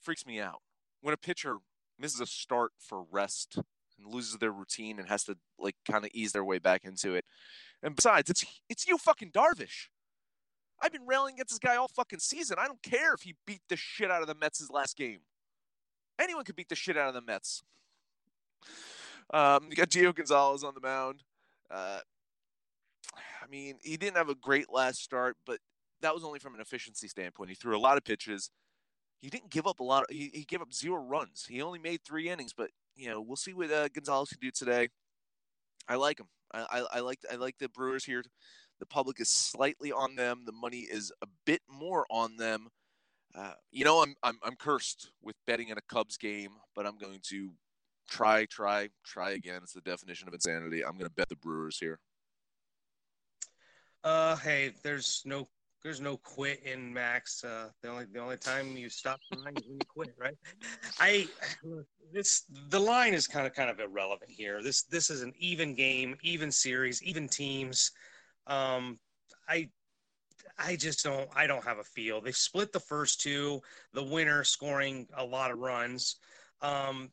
freaks 0.00 0.26
me 0.26 0.40
out 0.40 0.62
when 1.00 1.14
a 1.14 1.16
pitcher 1.16 1.58
misses 1.96 2.20
a 2.20 2.26
start 2.26 2.72
for 2.80 3.04
rest 3.12 3.60
and 4.02 4.12
loses 4.12 4.36
their 4.38 4.52
routine 4.52 4.98
and 4.98 5.08
has 5.08 5.24
to 5.24 5.36
like 5.58 5.76
kind 5.90 6.04
of 6.04 6.10
ease 6.14 6.32
their 6.32 6.44
way 6.44 6.58
back 6.58 6.84
into 6.84 7.14
it. 7.14 7.24
And 7.82 7.96
besides, 7.96 8.30
it's 8.30 8.44
it's 8.68 8.86
you 8.86 8.98
fucking 8.98 9.30
Darvish. 9.30 9.88
I've 10.82 10.92
been 10.92 11.06
railing 11.06 11.34
against 11.34 11.50
this 11.50 11.58
guy 11.58 11.76
all 11.76 11.88
fucking 11.88 12.20
season. 12.20 12.56
I 12.58 12.66
don't 12.66 12.82
care 12.82 13.12
if 13.12 13.22
he 13.22 13.34
beat 13.46 13.60
the 13.68 13.76
shit 13.76 14.10
out 14.10 14.22
of 14.22 14.28
the 14.28 14.34
Mets' 14.34 14.60
his 14.60 14.70
last 14.70 14.96
game. 14.96 15.20
Anyone 16.18 16.44
could 16.44 16.56
beat 16.56 16.68
the 16.68 16.74
shit 16.74 16.96
out 16.96 17.08
of 17.08 17.14
the 17.14 17.20
Mets. 17.20 17.62
Um, 19.32 19.66
you 19.68 19.76
got 19.76 19.90
Gio 19.90 20.14
Gonzalez 20.14 20.64
on 20.64 20.74
the 20.74 20.80
mound. 20.80 21.22
Uh, 21.70 22.00
I 23.14 23.46
mean, 23.50 23.76
he 23.82 23.96
didn't 23.96 24.16
have 24.16 24.28
a 24.28 24.34
great 24.34 24.72
last 24.72 25.02
start, 25.02 25.36
but 25.46 25.58
that 26.02 26.14
was 26.14 26.24
only 26.24 26.38
from 26.38 26.54
an 26.54 26.60
efficiency 26.60 27.08
standpoint. 27.08 27.50
He 27.50 27.54
threw 27.54 27.76
a 27.76 27.78
lot 27.78 27.96
of 27.96 28.04
pitches. 28.04 28.50
he 29.20 29.28
didn't 29.28 29.50
give 29.50 29.66
up 29.66 29.80
a 29.80 29.84
lot. 29.84 30.04
Of, 30.04 30.10
he, 30.10 30.30
he 30.32 30.44
gave 30.44 30.62
up 30.62 30.72
zero 30.72 31.02
runs. 31.02 31.46
He 31.48 31.62
only 31.62 31.78
made 31.78 32.00
three 32.04 32.28
innings, 32.28 32.52
but 32.52 32.70
you 33.00 33.08
know 33.08 33.20
we'll 33.20 33.36
see 33.36 33.54
what 33.54 33.70
uh, 33.70 33.88
Gonzalez 33.88 34.28
can 34.28 34.40
do 34.40 34.50
today. 34.50 34.88
I 35.88 35.96
like 35.96 36.20
him. 36.20 36.28
I, 36.52 36.66
I, 36.70 36.96
I 36.96 37.00
like 37.00 37.18
I 37.30 37.36
like 37.36 37.58
the 37.58 37.68
Brewers 37.68 38.04
here. 38.04 38.22
The 38.78 38.86
public 38.86 39.20
is 39.20 39.28
slightly 39.28 39.92
on 39.92 40.16
them. 40.16 40.42
The 40.46 40.52
money 40.52 40.80
is 40.90 41.12
a 41.22 41.26
bit 41.44 41.60
more 41.68 42.06
on 42.10 42.36
them. 42.36 42.68
Uh, 43.34 43.52
you 43.70 43.84
know, 43.84 44.02
I'm, 44.02 44.14
I'm 44.22 44.38
I'm 44.42 44.56
cursed 44.56 45.10
with 45.22 45.36
betting 45.46 45.68
in 45.68 45.78
a 45.78 45.82
Cubs 45.88 46.16
game, 46.16 46.50
but 46.74 46.86
I'm 46.86 46.98
going 46.98 47.20
to 47.28 47.50
try, 48.08 48.44
try, 48.46 48.88
try 49.04 49.30
again. 49.30 49.60
It's 49.62 49.72
the 49.72 49.80
definition 49.80 50.28
of 50.28 50.34
insanity. 50.34 50.84
I'm 50.84 50.92
going 50.92 51.08
to 51.08 51.14
bet 51.14 51.28
the 51.28 51.36
Brewers 51.36 51.78
here. 51.78 52.00
Uh, 54.02 54.36
hey, 54.36 54.72
there's 54.82 55.22
no 55.24 55.46
there's 55.82 56.00
no 56.00 56.16
quit 56.16 56.62
in 56.64 56.92
Max. 56.92 57.42
Uh, 57.42 57.68
the 57.82 57.88
only 57.88 58.04
the 58.12 58.20
only 58.20 58.36
time 58.36 58.76
you 58.76 58.90
stop 58.90 59.20
trying 59.32 59.56
is 59.56 59.64
when 59.66 59.76
you 59.76 59.86
quit, 59.88 60.14
right? 60.18 60.36
I 60.98 61.26
this 62.12 62.44
the 62.68 62.80
line 62.80 63.14
is 63.14 63.26
kind 63.26 63.46
of 63.46 63.54
kind 63.54 63.70
of 63.70 63.80
irrelevant 63.80 64.30
here. 64.30 64.62
This 64.62 64.82
this 64.84 65.10
is 65.10 65.22
an 65.22 65.32
even 65.38 65.74
game, 65.74 66.16
even 66.22 66.50
series, 66.50 67.02
even 67.02 67.28
teams. 67.28 67.92
Um, 68.46 68.98
I 69.48 69.68
I 70.58 70.76
just 70.76 71.04
don't 71.04 71.28
I 71.34 71.46
don't 71.46 71.64
have 71.64 71.78
a 71.78 71.84
feel. 71.84 72.20
They've 72.20 72.36
split 72.36 72.72
the 72.72 72.80
first 72.80 73.20
two, 73.20 73.60
the 73.94 74.04
winner 74.04 74.44
scoring 74.44 75.08
a 75.16 75.24
lot 75.24 75.50
of 75.50 75.58
runs. 75.58 76.16
Um, 76.62 77.10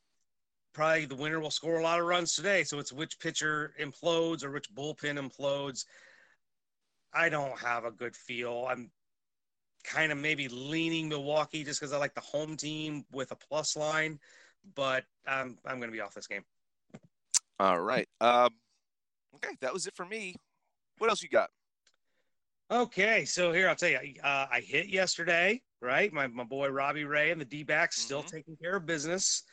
probably 0.74 1.06
the 1.06 1.16
winner 1.16 1.40
will 1.40 1.52
score 1.52 1.80
a 1.80 1.84
lot 1.84 2.00
of 2.00 2.06
runs 2.06 2.36
today. 2.36 2.64
So 2.64 2.80
it's 2.80 2.92
which 2.92 3.20
pitcher 3.20 3.74
implodes 3.82 4.44
or 4.44 4.52
which 4.52 4.74
bullpen 4.74 5.18
implodes. 5.18 5.86
I 7.14 7.30
don't 7.30 7.58
have 7.60 7.86
a 7.86 7.92
good 7.92 8.16
feel. 8.16 8.68
I'm 8.70 8.92
kind 9.84 10.12
of 10.12 10.18
maybe 10.18 10.48
leaning 10.50 11.08
Milwaukee 11.10 11.64
just 11.64 11.80
because 11.80 11.94
I 11.94 11.98
like 11.98 12.14
the 12.14 12.22
home 12.22 12.58
team 12.58 13.06
with 13.12 13.32
a 13.32 13.36
plus 13.36 13.76
line, 13.76 14.20
but 14.76 15.06
I'm 15.26 15.58
I'm 15.66 15.78
going 15.78 15.90
to 15.90 15.96
be 15.96 16.02
off 16.02 16.14
this 16.14 16.28
game. 16.28 16.44
All 17.60 17.80
right. 17.80 18.08
Um, 18.22 18.50
okay, 19.36 19.56
that 19.62 19.74
was 19.74 19.88
it 19.88 19.96
for 19.96 20.06
me. 20.06 20.36
What 20.98 21.10
else 21.10 21.24
you 21.24 21.30
got? 21.30 21.50
Okay, 22.70 23.24
so 23.24 23.54
here 23.54 23.70
I'll 23.70 23.76
tell 23.76 23.90
you, 23.90 24.16
uh, 24.22 24.48
I 24.52 24.60
hit 24.60 24.88
yesterday, 24.88 25.62
right? 25.82 26.12
My 26.12 26.28
my 26.28 26.44
boy 26.44 26.68
Robbie 26.68 27.06
Ray 27.06 27.32
and 27.32 27.40
the 27.40 27.46
D 27.46 27.64
backs 27.64 27.98
still 28.02 28.24
Mhm. 28.24 28.32
taking 28.32 28.58
care 28.58 28.76
of 28.76 28.86
business. 28.86 29.44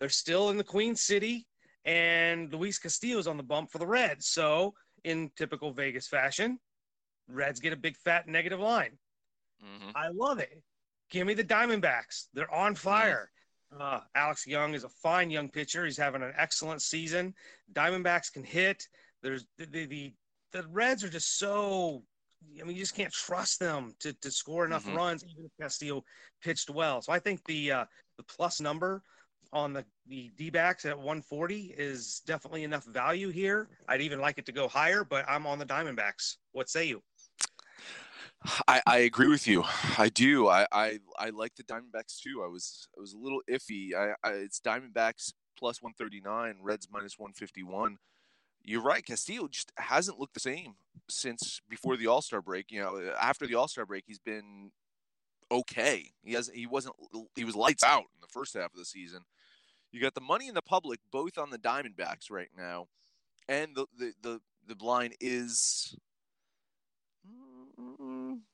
They're 0.00 0.08
still 0.08 0.50
in 0.50 0.56
the 0.56 0.64
Queen 0.64 0.96
City, 0.96 1.46
and 1.84 2.52
Luis 2.52 2.80
Castillo's 2.80 3.28
on 3.28 3.36
the 3.36 3.44
bump 3.44 3.70
for 3.70 3.78
the 3.78 3.86
Reds. 3.86 4.26
So, 4.26 4.74
in 5.04 5.30
typical 5.36 5.72
Vegas 5.72 6.08
fashion, 6.08 6.58
Reds 7.28 7.60
get 7.60 7.72
a 7.72 7.76
big 7.76 7.96
fat 7.96 8.28
negative 8.28 8.60
line. 8.60 8.98
Mm-hmm. 9.64 9.90
I 9.94 10.08
love 10.08 10.38
it. 10.38 10.62
Give 11.10 11.26
me 11.26 11.34
the 11.34 11.44
Diamondbacks. 11.44 12.26
They're 12.34 12.52
on 12.52 12.74
fire. 12.74 13.30
Uh, 13.78 14.00
Alex 14.14 14.46
Young 14.46 14.74
is 14.74 14.84
a 14.84 14.88
fine 14.88 15.30
young 15.30 15.48
pitcher. 15.48 15.84
He's 15.84 15.96
having 15.96 16.22
an 16.22 16.32
excellent 16.36 16.80
season. 16.82 17.34
Diamondbacks 17.72 18.32
can 18.32 18.44
hit. 18.44 18.82
There's 19.22 19.46
the 19.58 19.66
the 19.66 19.86
the, 19.86 20.14
the 20.52 20.64
Reds 20.68 21.02
are 21.02 21.08
just 21.08 21.38
so. 21.38 22.02
I 22.60 22.64
mean, 22.64 22.76
you 22.76 22.82
just 22.82 22.94
can't 22.94 23.12
trust 23.12 23.58
them 23.58 23.94
to, 24.00 24.12
to 24.20 24.30
score 24.30 24.66
enough 24.66 24.84
Mhm. 24.84 24.96
runs, 24.96 25.24
even 25.24 25.46
if 25.46 25.50
Castillo 25.58 26.04
pitched 26.42 26.68
well. 26.68 27.00
So 27.00 27.10
I 27.10 27.18
think 27.18 27.42
the 27.46 27.72
uh, 27.72 27.84
the 28.18 28.22
plus 28.24 28.60
number 28.60 29.02
on 29.52 29.72
the 29.72 29.84
the 30.06 30.30
D 30.36 30.50
backs 30.50 30.84
at 30.84 30.96
140 30.96 31.74
is 31.78 32.20
definitely 32.26 32.64
enough 32.64 32.84
value 32.84 33.30
here. 33.30 33.70
I'd 33.88 34.02
even 34.02 34.20
like 34.20 34.36
it 34.38 34.46
to 34.46 34.52
go 34.52 34.68
higher, 34.68 35.04
but 35.04 35.24
I'm 35.26 35.46
on 35.46 35.58
the 35.58 35.66
Diamondbacks. 35.66 36.36
What 36.52 36.68
say 36.68 36.84
you? 36.86 37.02
I, 38.68 38.82
I 38.86 38.98
agree 38.98 39.28
with 39.28 39.46
you. 39.46 39.64
I 39.98 40.10
do. 40.10 40.48
I, 40.48 40.66
I 40.70 40.98
I 41.18 41.30
like 41.30 41.54
the 41.56 41.64
Diamondbacks 41.64 42.18
too. 42.20 42.42
I 42.44 42.48
was 42.48 42.88
I 42.96 43.00
was 43.00 43.14
a 43.14 43.18
little 43.18 43.40
iffy. 43.50 43.94
I, 43.94 44.14
I 44.22 44.32
it's 44.32 44.60
Diamondbacks 44.60 45.32
plus 45.58 45.82
one 45.82 45.94
thirty 45.98 46.20
nine, 46.20 46.56
Reds 46.62 46.88
minus 46.90 47.18
one 47.18 47.32
fifty 47.32 47.62
one. 47.62 47.98
You're 48.62 48.82
right. 48.82 49.04
Castillo 49.04 49.48
just 49.48 49.72
hasn't 49.76 50.18
looked 50.18 50.34
the 50.34 50.40
same 50.40 50.74
since 51.08 51.60
before 51.68 51.96
the 51.96 52.06
All 52.06 52.22
Star 52.22 52.42
break. 52.42 52.70
You 52.70 52.80
know, 52.80 53.12
after 53.20 53.46
the 53.46 53.54
All 53.54 53.68
Star 53.68 53.86
break, 53.86 54.04
he's 54.06 54.18
been 54.18 54.70
okay. 55.50 56.10
He 56.22 56.32
has 56.34 56.50
he 56.52 56.66
wasn't 56.66 56.96
he 57.36 57.44
was 57.44 57.56
lights 57.56 57.82
out 57.82 58.04
in 58.14 58.20
the 58.20 58.28
first 58.28 58.54
half 58.54 58.72
of 58.72 58.78
the 58.78 58.84
season. 58.84 59.20
You 59.90 60.00
got 60.00 60.14
the 60.14 60.20
money 60.20 60.48
in 60.48 60.54
the 60.54 60.62
public 60.62 61.00
both 61.10 61.38
on 61.38 61.50
the 61.50 61.58
Diamondbacks 61.58 62.30
right 62.30 62.50
now, 62.56 62.88
and 63.48 63.74
the 63.74 63.86
the 63.96 64.12
the, 64.22 64.40
the 64.66 64.84
line 64.84 65.12
is 65.20 65.96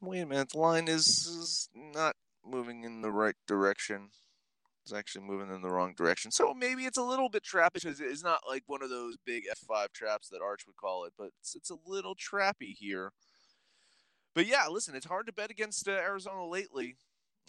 Wait 0.01 0.21
a 0.21 0.27
minute. 0.27 0.51
The 0.51 0.59
line 0.59 0.89
is, 0.89 1.07
is 1.27 1.69
not 1.75 2.17
moving 2.45 2.85
in 2.85 3.03
the 3.03 3.11
right 3.11 3.37
direction. 3.47 4.11
It's 4.83 4.93
actually 4.93 5.25
moving 5.25 5.55
in 5.55 5.63
the 5.63 5.69
wrong 5.69 5.95
direction. 5.95 6.31
So 6.31 6.55
maybe 6.55 6.85
it's 6.85 6.99
a 6.99 7.03
little 7.03 7.29
bit 7.29 7.45
trappish. 7.45 7.85
It's 7.85 8.25
not 8.25 8.41
like 8.49 8.65
one 8.67 8.83
of 8.83 8.91
those 8.91 9.17
big 9.25 9.45
F5 9.45 9.93
traps 9.93 10.29
that 10.31 10.41
Arch 10.43 10.67
would 10.67 10.77
call 10.77 11.05
it, 11.05 11.13
but 11.19 11.31
it's, 11.41 11.55
it's 11.55 11.71
a 11.71 11.77
little 11.87 12.15
trappy 12.15 12.75
here. 12.77 13.13
But 14.35 14.47
yeah, 14.47 14.67
listen, 14.69 14.95
it's 14.95 15.07
hard 15.07 15.27
to 15.27 15.33
bet 15.33 15.51
against 15.51 15.87
uh, 15.89 15.93
Arizona 15.93 16.47
lately, 16.47 16.97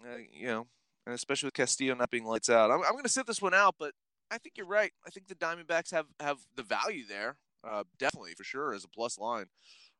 uh, 0.03 0.17
you 0.31 0.47
know, 0.47 0.67
and 1.05 1.15
especially 1.15 1.47
with 1.47 1.53
Castillo 1.53 1.95
not 1.95 2.09
being 2.09 2.25
lights 2.25 2.49
out. 2.49 2.71
I'm, 2.71 2.83
I'm 2.83 2.93
going 2.93 3.03
to 3.03 3.09
sit 3.09 3.27
this 3.27 3.41
one 3.41 3.53
out, 3.53 3.75
but 3.79 3.93
I 4.29 4.37
think 4.37 4.57
you're 4.57 4.65
right. 4.65 4.91
I 5.05 5.09
think 5.09 5.27
the 5.27 5.35
Diamondbacks 5.35 5.91
have, 5.91 6.07
have 6.19 6.39
the 6.55 6.63
value 6.63 7.05
there, 7.07 7.37
uh, 7.63 7.83
definitely 7.97 8.33
for 8.35 8.43
sure 8.43 8.73
as 8.73 8.83
a 8.83 8.89
plus 8.89 9.17
line. 9.19 9.45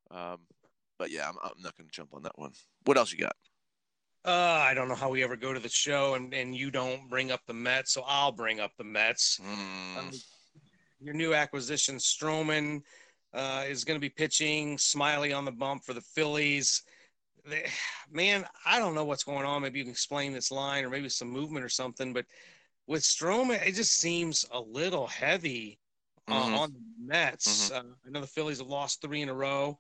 Um, 0.10 0.40
but 1.02 1.10
yeah, 1.10 1.28
I'm, 1.28 1.36
I'm 1.44 1.60
not 1.64 1.76
going 1.76 1.88
to 1.88 1.92
jump 1.92 2.14
on 2.14 2.22
that 2.22 2.38
one. 2.38 2.52
What 2.86 2.96
else 2.96 3.12
you 3.12 3.18
got? 3.18 3.36
Uh, 4.24 4.30
I 4.64 4.76
don't 4.76 4.88
know 4.88 4.94
how 4.94 5.10
we 5.10 5.24
ever 5.24 5.36
go 5.36 5.52
to 5.52 5.60
the 5.60 5.68
show 5.68 6.14
and, 6.14 6.32
and 6.32 6.56
you 6.56 6.70
don't 6.70 7.10
bring 7.10 7.32
up 7.32 7.42
the 7.48 7.56
Mets, 7.56 7.92
so 7.92 8.04
I'll 8.06 8.32
bring 8.32 8.60
up 8.60 8.70
the 8.78 8.84
Mets. 8.84 9.40
Mm, 9.40 9.98
Um, 9.98 10.12
your 11.00 11.16
new 11.16 11.34
acquisition, 11.34 11.96
Stroman, 11.96 12.84
uh, 13.34 13.64
is 13.68 13.84
going 13.84 13.96
to 13.96 14.00
be 14.00 14.12
pitching. 14.12 14.78
Smiley 14.78 15.34
on 15.34 15.44
the 15.44 15.52
bump 15.52 15.84
for 15.84 15.96
the 15.96 16.02
Phillies. 16.02 16.84
They, 17.44 17.68
man, 18.12 18.46
I 18.64 18.78
don't 18.78 18.94
know 18.94 19.06
what's 19.06 19.24
going 19.24 19.48
on. 19.48 19.64
Maybe 19.64 19.80
you 19.80 19.86
can 19.86 19.92
explain 19.92 20.34
this 20.34 20.52
line 20.52 20.86
or 20.86 20.92
maybe 20.92 21.10
some 21.10 21.32
movement 21.32 21.66
or 21.66 21.70
something. 21.70 22.14
But 22.14 22.26
with 22.86 23.02
Stroman, 23.02 23.66
it 23.66 23.74
just 23.74 23.94
seems 23.96 24.46
a 24.52 24.62
little 24.62 25.08
heavy 25.08 25.80
uh, 26.28 26.34
Mhm. 26.34 26.60
on 26.60 26.74
the 26.74 26.82
Mets. 27.04 27.72
Uh, 27.72 27.82
I 28.06 28.10
know 28.12 28.22
the 28.22 28.28
Phillies 28.28 28.60
have 28.60 28.68
lost 28.68 29.02
three 29.02 29.24
in 29.24 29.30
a 29.30 29.34
row. 29.34 29.80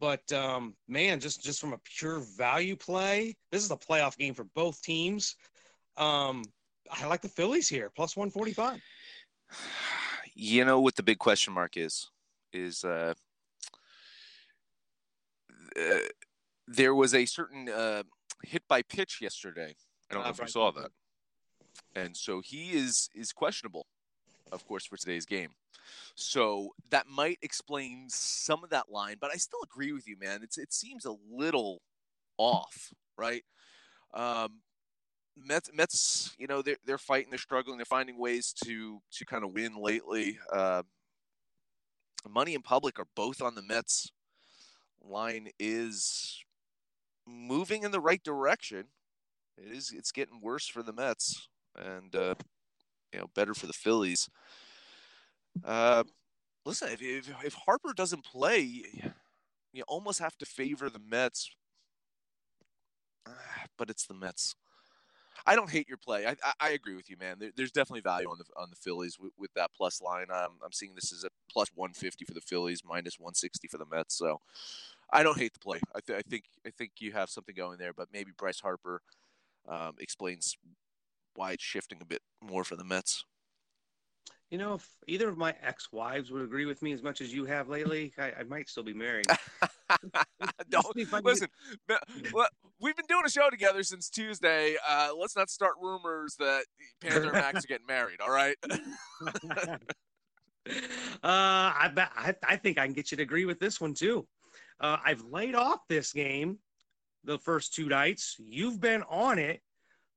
But 0.00 0.32
um, 0.32 0.74
man, 0.88 1.20
just 1.20 1.44
just 1.44 1.60
from 1.60 1.74
a 1.74 1.78
pure 1.84 2.20
value 2.36 2.74
play, 2.74 3.36
this 3.52 3.62
is 3.62 3.70
a 3.70 3.76
playoff 3.76 4.16
game 4.16 4.32
for 4.32 4.44
both 4.54 4.82
teams. 4.82 5.36
Um, 5.98 6.42
I 6.90 7.06
like 7.06 7.20
the 7.20 7.28
Phillies 7.28 7.68
here, 7.68 7.90
plus 7.94 8.16
one 8.16 8.30
forty 8.30 8.54
five. 8.54 8.80
you 10.34 10.64
know 10.64 10.80
what 10.80 10.96
the 10.96 11.02
big 11.02 11.18
question 11.18 11.52
mark 11.52 11.76
is? 11.76 12.08
Is 12.52 12.82
uh, 12.82 13.12
uh 15.78 15.98
there 16.66 16.94
was 16.94 17.14
a 17.14 17.26
certain 17.26 17.68
uh, 17.68 18.02
hit 18.42 18.62
by 18.68 18.80
pitch 18.82 19.18
yesterday. 19.20 19.74
I 20.10 20.14
don't 20.14 20.22
know 20.22 20.28
Ah, 20.28 20.30
if 20.30 20.40
you 20.40 20.46
saw 20.46 20.70
that. 20.72 20.90
And 21.94 22.16
so 22.16 22.40
he 22.40 22.70
is 22.70 23.10
is 23.14 23.32
questionable, 23.32 23.86
of 24.50 24.66
course, 24.66 24.86
for 24.86 24.96
today's 24.96 25.26
game. 25.26 25.50
So 26.14 26.70
that 26.90 27.06
might 27.06 27.38
explain 27.42 28.06
some 28.08 28.64
of 28.64 28.70
that 28.70 28.90
line, 28.90 29.16
but 29.20 29.30
I 29.32 29.36
still 29.36 29.60
agree 29.64 29.92
with 29.92 30.06
you, 30.06 30.16
man. 30.18 30.40
It's 30.42 30.58
it 30.58 30.72
seems 30.72 31.04
a 31.04 31.14
little 31.30 31.82
off, 32.38 32.92
right? 33.16 33.44
Um, 34.14 34.60
Mets, 35.36 35.70
Mets, 35.72 36.34
you 36.38 36.46
know, 36.46 36.62
they're 36.62 36.76
they're 36.84 36.98
fighting, 36.98 37.30
they're 37.30 37.38
struggling, 37.38 37.78
they're 37.78 37.84
finding 37.84 38.18
ways 38.18 38.52
to 38.64 39.00
to 39.12 39.24
kind 39.24 39.44
of 39.44 39.54
win 39.54 39.76
lately. 39.76 40.38
Uh, 40.52 40.82
money 42.28 42.54
and 42.54 42.64
public 42.64 42.98
are 42.98 43.08
both 43.16 43.40
on 43.40 43.54
the 43.54 43.62
Mets. 43.62 44.12
Line 45.02 45.48
is 45.58 46.44
moving 47.26 47.82
in 47.84 47.90
the 47.90 48.00
right 48.00 48.22
direction. 48.22 48.86
It 49.56 49.72
is. 49.72 49.92
It's 49.96 50.12
getting 50.12 50.40
worse 50.42 50.66
for 50.66 50.82
the 50.82 50.92
Mets, 50.92 51.48
and 51.76 52.14
uh, 52.14 52.34
you 53.12 53.20
know, 53.20 53.30
better 53.34 53.54
for 53.54 53.66
the 53.66 53.72
Phillies. 53.72 54.28
Uh, 55.64 56.04
listen, 56.64 56.90
if, 56.90 57.02
if 57.02 57.30
if 57.44 57.54
Harper 57.54 57.92
doesn't 57.94 58.24
play, 58.24 58.84
you 59.72 59.82
almost 59.88 60.18
have 60.20 60.36
to 60.38 60.46
favor 60.46 60.90
the 60.90 61.00
Mets. 61.00 61.50
Ah, 63.26 63.64
But 63.76 63.90
it's 63.90 64.06
the 64.06 64.14
Mets. 64.14 64.54
I 65.46 65.56
don't 65.56 65.70
hate 65.70 65.88
your 65.88 65.98
play. 65.98 66.26
I 66.26 66.36
I, 66.44 66.52
I 66.60 66.70
agree 66.70 66.96
with 66.96 67.10
you, 67.10 67.16
man. 67.18 67.38
There, 67.38 67.50
there's 67.56 67.72
definitely 67.72 68.02
value 68.02 68.30
on 68.30 68.38
the 68.38 68.44
on 68.56 68.70
the 68.70 68.76
Phillies 68.76 69.18
with, 69.18 69.32
with 69.38 69.52
that 69.54 69.72
plus 69.76 70.02
line. 70.02 70.26
Um, 70.32 70.58
I'm 70.64 70.72
seeing 70.72 70.94
this 70.94 71.12
as 71.12 71.24
a 71.24 71.30
plus 71.50 71.68
150 71.74 72.24
for 72.24 72.34
the 72.34 72.40
Phillies, 72.42 72.82
minus 72.84 73.18
160 73.18 73.68
for 73.68 73.78
the 73.78 73.86
Mets. 73.86 74.16
So 74.16 74.40
I 75.12 75.22
don't 75.22 75.38
hate 75.38 75.54
the 75.54 75.60
play. 75.60 75.80
I, 75.94 76.00
th- 76.00 76.18
I 76.18 76.22
think 76.28 76.44
I 76.66 76.70
think 76.70 76.92
you 77.00 77.12
have 77.12 77.30
something 77.30 77.54
going 77.56 77.78
there, 77.78 77.94
but 77.94 78.08
maybe 78.12 78.32
Bryce 78.36 78.60
Harper 78.60 79.02
um, 79.68 79.94
explains 80.00 80.56
why 81.34 81.52
it's 81.52 81.64
shifting 81.64 82.00
a 82.02 82.06
bit 82.06 82.22
more 82.42 82.64
for 82.64 82.76
the 82.76 82.84
Mets. 82.84 83.24
You 84.50 84.58
know, 84.58 84.74
if 84.74 84.88
either 85.06 85.28
of 85.28 85.38
my 85.38 85.54
ex-wives 85.62 86.32
would 86.32 86.42
agree 86.42 86.66
with 86.66 86.82
me 86.82 86.92
as 86.92 87.04
much 87.04 87.20
as 87.20 87.32
you 87.32 87.44
have 87.44 87.68
lately, 87.68 88.12
I, 88.18 88.32
I 88.40 88.42
might 88.42 88.68
still 88.68 88.82
be 88.82 88.92
married. 88.92 89.26
don't 90.70 90.94
see 90.94 91.02
if 91.02 91.14
I 91.14 91.18
can 91.18 91.24
listen. 91.24 91.48
we've 92.80 92.96
been 92.96 93.06
doing 93.08 93.22
a 93.24 93.30
show 93.30 93.48
together 93.48 93.84
since 93.84 94.10
Tuesday. 94.10 94.74
Uh, 94.88 95.10
let's 95.16 95.36
not 95.36 95.50
start 95.50 95.74
rumors 95.80 96.34
that 96.40 96.64
Panther 97.00 97.24
and 97.24 97.32
Max 97.32 97.64
are 97.64 97.68
getting 97.68 97.86
married. 97.86 98.20
All 98.20 98.30
right. 98.30 98.56
uh, 100.68 100.72
I, 101.22 101.90
bet- 101.94 102.12
I 102.16 102.34
I 102.46 102.56
think 102.56 102.78
I 102.78 102.86
can 102.86 102.92
get 102.92 103.10
you 103.10 103.16
to 103.18 103.22
agree 103.22 103.44
with 103.44 103.60
this 103.60 103.80
one 103.80 103.94
too. 103.94 104.26
Uh, 104.80 104.96
I've 105.04 105.22
laid 105.24 105.54
off 105.54 105.80
this 105.88 106.12
game 106.12 106.58
the 107.24 107.38
first 107.38 107.74
two 107.74 107.88
nights. 107.88 108.36
You've 108.38 108.80
been 108.80 109.02
on 109.08 109.38
it, 109.38 109.60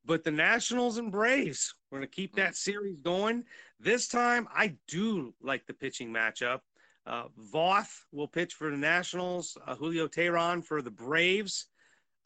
but 0.05 0.23
the 0.23 0.31
Nationals 0.31 0.97
and 0.97 1.11
Braves, 1.11 1.75
we're 1.89 1.99
going 1.99 2.09
to 2.09 2.15
keep 2.15 2.35
that 2.35 2.55
series 2.55 3.01
going. 3.01 3.43
This 3.79 4.07
time, 4.07 4.47
I 4.53 4.75
do 4.87 5.33
like 5.41 5.65
the 5.65 5.73
pitching 5.73 6.11
matchup. 6.11 6.59
Uh, 7.05 7.25
Voth 7.51 8.03
will 8.11 8.27
pitch 8.27 8.53
for 8.53 8.69
the 8.71 8.77
Nationals, 8.77 9.57
uh, 9.67 9.75
Julio 9.75 10.07
Teheran 10.07 10.63
for 10.63 10.81
the 10.81 10.91
Braves. 10.91 11.67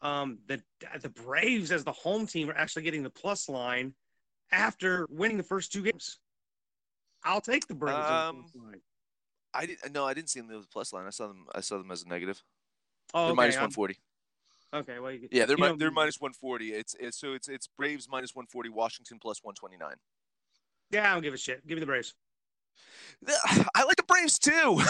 Um, 0.00 0.38
the 0.46 0.62
the 1.00 1.08
Braves 1.08 1.72
as 1.72 1.82
the 1.82 1.92
home 1.92 2.26
team 2.26 2.48
are 2.48 2.56
actually 2.56 2.82
getting 2.82 3.02
the 3.02 3.10
plus 3.10 3.48
line 3.48 3.94
after 4.52 5.06
winning 5.10 5.36
the 5.36 5.42
first 5.42 5.72
two 5.72 5.82
games. 5.82 6.20
I'll 7.24 7.40
take 7.40 7.66
the 7.66 7.74
Braves. 7.74 7.98
the 7.98 8.14
Um, 8.14 8.36
plus 8.42 8.54
line. 8.54 8.80
I 9.52 9.66
didn't. 9.66 9.92
No, 9.92 10.04
I 10.04 10.14
didn't 10.14 10.30
see 10.30 10.38
them 10.40 10.48
with 10.48 10.62
the 10.62 10.68
plus 10.72 10.92
line. 10.92 11.06
I 11.06 11.10
saw 11.10 11.26
them. 11.26 11.46
I 11.52 11.60
saw 11.60 11.78
them 11.78 11.90
as 11.90 12.02
a 12.04 12.08
negative. 12.08 12.40
Oh, 13.14 13.34
they're 13.34 13.46
okay, 13.48 13.60
one 13.60 13.70
forty. 13.70 13.98
Okay, 14.74 14.98
well, 14.98 15.12
you, 15.12 15.28
Yeah, 15.30 15.46
they're 15.46 15.56
mi- 15.56 15.76
they're 15.78 15.90
minus 15.90 16.20
one 16.20 16.32
forty. 16.32 16.72
It's, 16.72 16.94
it's 17.00 17.18
so 17.18 17.32
it's 17.32 17.48
it's 17.48 17.66
Braves 17.66 18.06
minus 18.10 18.34
one 18.34 18.46
forty. 18.46 18.68
Washington 18.68 19.18
plus 19.20 19.40
one 19.42 19.54
twenty 19.54 19.76
nine. 19.76 19.96
Yeah, 20.90 21.10
I 21.10 21.14
don't 21.14 21.22
give 21.22 21.34
a 21.34 21.38
shit. 21.38 21.66
Give 21.66 21.76
me 21.76 21.80
the 21.80 21.86
Braves. 21.86 22.14
I 23.74 23.84
like 23.84 23.96
the 23.96 24.04
Braves 24.04 24.38
too. 24.38 24.80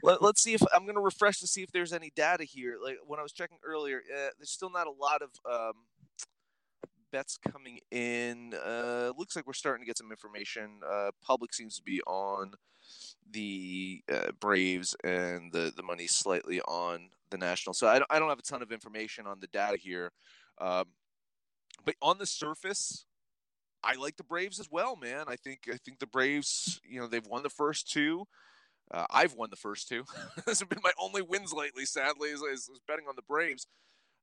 Let, 0.02 0.20
us 0.20 0.40
see 0.40 0.54
if 0.54 0.62
I'm 0.74 0.84
going 0.84 0.96
to 0.96 1.00
refresh 1.00 1.40
to 1.40 1.46
see 1.46 1.62
if 1.62 1.72
there's 1.72 1.92
any 1.92 2.12
data 2.14 2.44
here. 2.44 2.76
Like 2.82 2.98
when 3.06 3.18
I 3.18 3.22
was 3.22 3.32
checking 3.32 3.58
earlier, 3.64 4.02
uh, 4.14 4.28
there's 4.38 4.50
still 4.50 4.70
not 4.70 4.86
a 4.86 4.90
lot 4.90 5.22
of 5.22 5.30
um, 5.50 5.72
bets 7.10 7.38
coming 7.38 7.78
in. 7.90 8.52
Uh, 8.54 9.12
looks 9.16 9.34
like 9.34 9.46
we're 9.46 9.54
starting 9.54 9.82
to 9.82 9.86
get 9.86 9.98
some 9.98 10.10
information. 10.10 10.80
Uh, 10.86 11.10
public 11.22 11.54
seems 11.54 11.76
to 11.76 11.82
be 11.82 12.00
on 12.02 12.52
the 13.30 14.02
uh, 14.12 14.32
Braves, 14.38 14.94
and 15.02 15.52
the 15.52 15.72
the 15.74 15.82
money's 15.82 16.14
slightly 16.14 16.60
on 16.62 17.08
the 17.30 17.38
Nationals. 17.38 17.78
So 17.78 17.86
I 17.88 17.98
don't, 17.98 18.10
I 18.10 18.18
don't 18.18 18.28
have 18.28 18.38
a 18.38 18.42
ton 18.42 18.62
of 18.62 18.72
information 18.72 19.26
on 19.26 19.38
the 19.40 19.46
data 19.48 19.76
here, 19.76 20.12
um, 20.60 20.84
but 21.84 21.94
on 22.02 22.18
the 22.18 22.26
surface. 22.26 23.04
I 23.84 23.94
like 23.94 24.16
the 24.16 24.24
Braves 24.24 24.58
as 24.58 24.68
well, 24.68 24.96
man. 24.96 25.26
I 25.28 25.36
think 25.36 25.68
I 25.72 25.76
think 25.76 26.00
the 26.00 26.08
Braves, 26.08 26.80
you 26.82 26.98
know, 26.98 27.06
they've 27.06 27.26
won 27.26 27.44
the 27.44 27.50
first 27.50 27.88
two. 27.88 28.26
Uh, 28.90 29.04
I've 29.10 29.34
won 29.34 29.50
the 29.50 29.56
first 29.56 29.88
two. 29.88 30.04
this 30.46 30.58
have 30.58 30.68
been 30.68 30.80
my 30.82 30.92
only 30.98 31.22
wins 31.22 31.52
lately. 31.52 31.84
Sadly, 31.84 32.30
is, 32.30 32.40
is, 32.40 32.68
is 32.68 32.80
betting 32.88 33.04
on 33.08 33.14
the 33.14 33.22
Braves. 33.22 33.66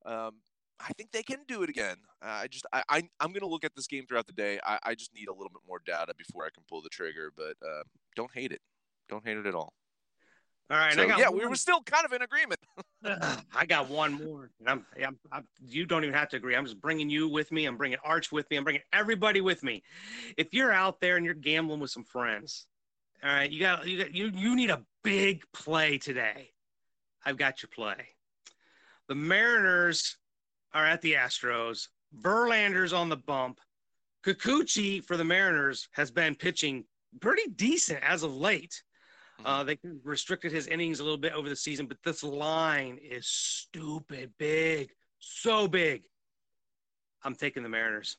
Um, 0.05 0.41
I 0.79 0.91
think 0.97 1.11
they 1.11 1.23
can 1.23 1.39
do 1.47 1.63
it 1.63 1.69
again. 1.69 1.97
Uh, 2.21 2.41
I 2.43 2.47
just 2.47 2.65
I, 2.73 2.83
I 2.89 3.03
I'm 3.19 3.31
gonna 3.31 3.47
look 3.47 3.63
at 3.63 3.75
this 3.75 3.87
game 3.87 4.05
throughout 4.05 4.27
the 4.27 4.33
day. 4.33 4.59
I, 4.65 4.79
I 4.83 4.95
just 4.95 5.13
need 5.13 5.27
a 5.27 5.33
little 5.33 5.49
bit 5.49 5.61
more 5.67 5.79
data 5.85 6.13
before 6.17 6.45
I 6.45 6.49
can 6.53 6.63
pull 6.67 6.81
the 6.81 6.89
trigger. 6.89 7.31
But 7.35 7.55
uh, 7.65 7.83
don't 8.15 8.31
hate 8.33 8.51
it. 8.51 8.61
Don't 9.09 9.25
hate 9.25 9.37
it 9.37 9.45
at 9.45 9.55
all. 9.55 9.73
All 10.69 10.77
right, 10.77 10.93
So, 10.93 11.03
I 11.03 11.07
got 11.07 11.19
yeah, 11.19 11.29
one, 11.29 11.39
we 11.39 11.45
were 11.45 11.55
still 11.55 11.81
kind 11.83 12.05
of 12.05 12.13
in 12.13 12.21
agreement. 12.21 12.59
I 13.03 13.65
got 13.65 13.89
one 13.89 14.13
more, 14.13 14.49
and 14.59 14.69
I'm, 14.69 14.85
I'm, 15.05 15.17
I'm, 15.31 15.43
you 15.65 15.85
don't 15.85 16.03
even 16.03 16.15
have 16.15 16.29
to 16.29 16.37
agree. 16.37 16.55
I'm 16.55 16.65
just 16.65 16.79
bringing 16.79 17.09
you 17.09 17.27
with 17.27 17.51
me. 17.51 17.65
I'm 17.65 17.77
bringing 17.77 17.97
Arch 18.03 18.31
with 18.31 18.49
me. 18.49 18.57
I'm 18.57 18.63
bringing 18.63 18.81
everybody 18.93 19.41
with 19.41 19.63
me. 19.63 19.83
If 20.37 20.53
you're 20.53 20.71
out 20.71 21.01
there 21.01 21.17
and 21.17 21.25
you're 21.25 21.33
gambling 21.33 21.79
with 21.79 21.91
some 21.91 22.03
friends, 22.05 22.65
all 23.23 23.29
right, 23.29 23.49
you 23.49 23.59
got, 23.59 23.87
you 23.87 23.97
got, 23.97 24.13
you, 24.13 24.31
you 24.33 24.55
need 24.55 24.69
a 24.69 24.81
big 25.03 25.43
play 25.53 25.97
today. 25.97 26.51
I've 27.25 27.37
got 27.37 27.61
your 27.61 27.69
play. 27.73 28.07
The 29.07 29.15
Mariners 29.15 30.17
are 30.73 30.85
at 30.85 31.01
the 31.01 31.13
Astros. 31.13 31.87
Verlander's 32.21 32.93
on 32.93 33.09
the 33.09 33.17
bump. 33.17 33.59
Kikuchi 34.25 35.03
for 35.03 35.17
the 35.17 35.23
Mariners 35.23 35.89
has 35.91 36.09
been 36.11 36.35
pitching 36.35 36.85
pretty 37.19 37.49
decent 37.55 38.01
as 38.03 38.23
of 38.23 38.33
late. 38.35 38.81
Uh, 39.43 39.63
they 39.63 39.77
restricted 40.03 40.51
his 40.51 40.67
innings 40.67 40.99
a 40.99 41.03
little 41.03 41.17
bit 41.17 41.33
over 41.33 41.49
the 41.49 41.55
season, 41.55 41.85
but 41.85 41.97
this 42.03 42.23
line 42.23 42.97
is 43.01 43.27
stupid 43.27 44.31
big, 44.37 44.89
so 45.19 45.67
big. 45.67 46.03
I'm 47.23 47.35
taking 47.35 47.63
the 47.63 47.69
Mariners. 47.69 48.17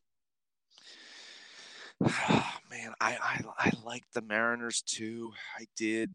Oh, 2.02 2.50
Man, 2.70 2.92
I, 3.00 3.16
I 3.22 3.40
I 3.58 3.72
like 3.84 4.02
the 4.14 4.22
Mariners 4.22 4.82
too. 4.82 5.30
I 5.58 5.66
did, 5.76 6.12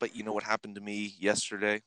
but 0.00 0.16
you 0.16 0.22
know 0.24 0.32
what 0.32 0.42
happened 0.44 0.74
to 0.76 0.80
me 0.80 1.14
yesterday? 1.18 1.82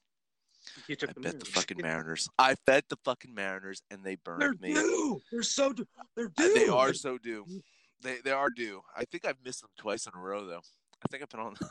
You 0.88 0.96
took 0.96 1.10
I 1.10 1.14
the 1.14 1.20
bet 1.22 1.40
the 1.40 1.46
fucking 1.46 1.78
Mariners. 1.82 2.30
I 2.38 2.56
bet 2.68 2.88
the 2.90 2.98
fucking 3.04 3.34
Mariners, 3.34 3.82
and 3.90 4.04
they 4.04 4.16
burned 4.16 4.42
They're 4.42 4.50
burned 4.54 4.62
me. 4.62 4.74
due. 4.74 5.20
They're 5.32 5.42
so 5.44 5.74
due. 5.74 5.88
They're 6.16 6.28
Uh, 6.38 6.44
due. 6.44 6.54
They 6.54 6.68
are 6.68 6.94
so 6.94 7.18
due. 7.18 7.46
They 8.04 8.18
they 8.24 8.32
are 8.32 8.50
due. 8.52 8.82
I 8.96 9.06
think 9.06 9.26
I've 9.26 9.44
missed 9.44 9.62
them 9.62 9.72
twice 9.78 10.06
in 10.06 10.14
a 10.16 10.20
row 10.22 10.46
though. 10.46 10.62
I 11.04 11.08
think 11.10 11.24
I've 11.24 11.30
been 11.30 11.40
on. 11.40 11.56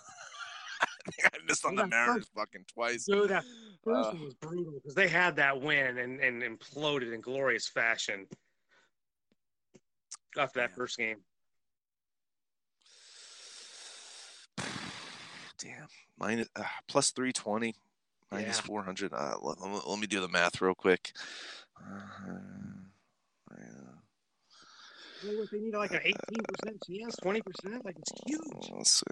I 0.80 1.10
think 1.10 1.28
I 1.34 1.38
missed 1.46 1.64
on 1.64 1.74
the 1.76 1.86
Mariners 1.86 2.16
first- 2.24 2.34
fucking 2.34 2.64
twice. 2.72 3.04
Dude, 3.04 3.30
that 3.30 3.44
first 3.84 4.08
Uh, 4.08 4.12
one 4.12 4.24
was 4.24 4.34
brutal 4.34 4.72
because 4.74 4.94
they 4.94 5.08
had 5.08 5.36
that 5.36 5.60
win 5.60 5.98
and, 5.98 6.20
and 6.20 6.42
imploded 6.42 7.12
in 7.14 7.20
glorious 7.20 7.68
fashion 7.68 8.26
after 10.38 10.60
that 10.60 10.70
Yeah. 10.70 10.76
first 10.76 10.96
game. 10.98 11.18
Damn, 15.58 15.86
minus 16.18 16.48
uh, 16.56 16.64
plus 16.88 17.10
three 17.12 17.32
twenty, 17.32 17.74
minus 18.30 18.56
Yeah. 18.58 18.62
four 18.62 18.82
hundred. 18.82 19.12
Uh, 19.12 19.36
let, 19.40 19.58
let 19.86 19.98
me 19.98 20.06
do 20.06 20.20
the 20.20 20.28
math 20.28 20.60
real 20.60 20.74
quick. 20.74 21.12
Uh, 21.78 22.00
yeah. 23.58 23.95
Know 25.26 25.38
what, 25.40 25.50
They 25.50 25.58
need 25.58 25.74
like 25.74 25.92
an 25.92 26.00
18% 26.00 26.12
chance, 26.86 27.16
20%. 27.16 27.84
Like 27.84 27.96
it's 27.98 28.12
huge. 28.26 28.70
Let's 28.76 29.02
see. 29.02 29.04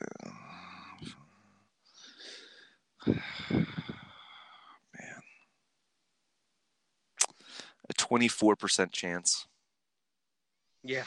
Man. 3.12 3.22
A 7.88 7.94
24% 7.94 8.92
chance. 8.92 9.46
Yeah. 10.84 11.04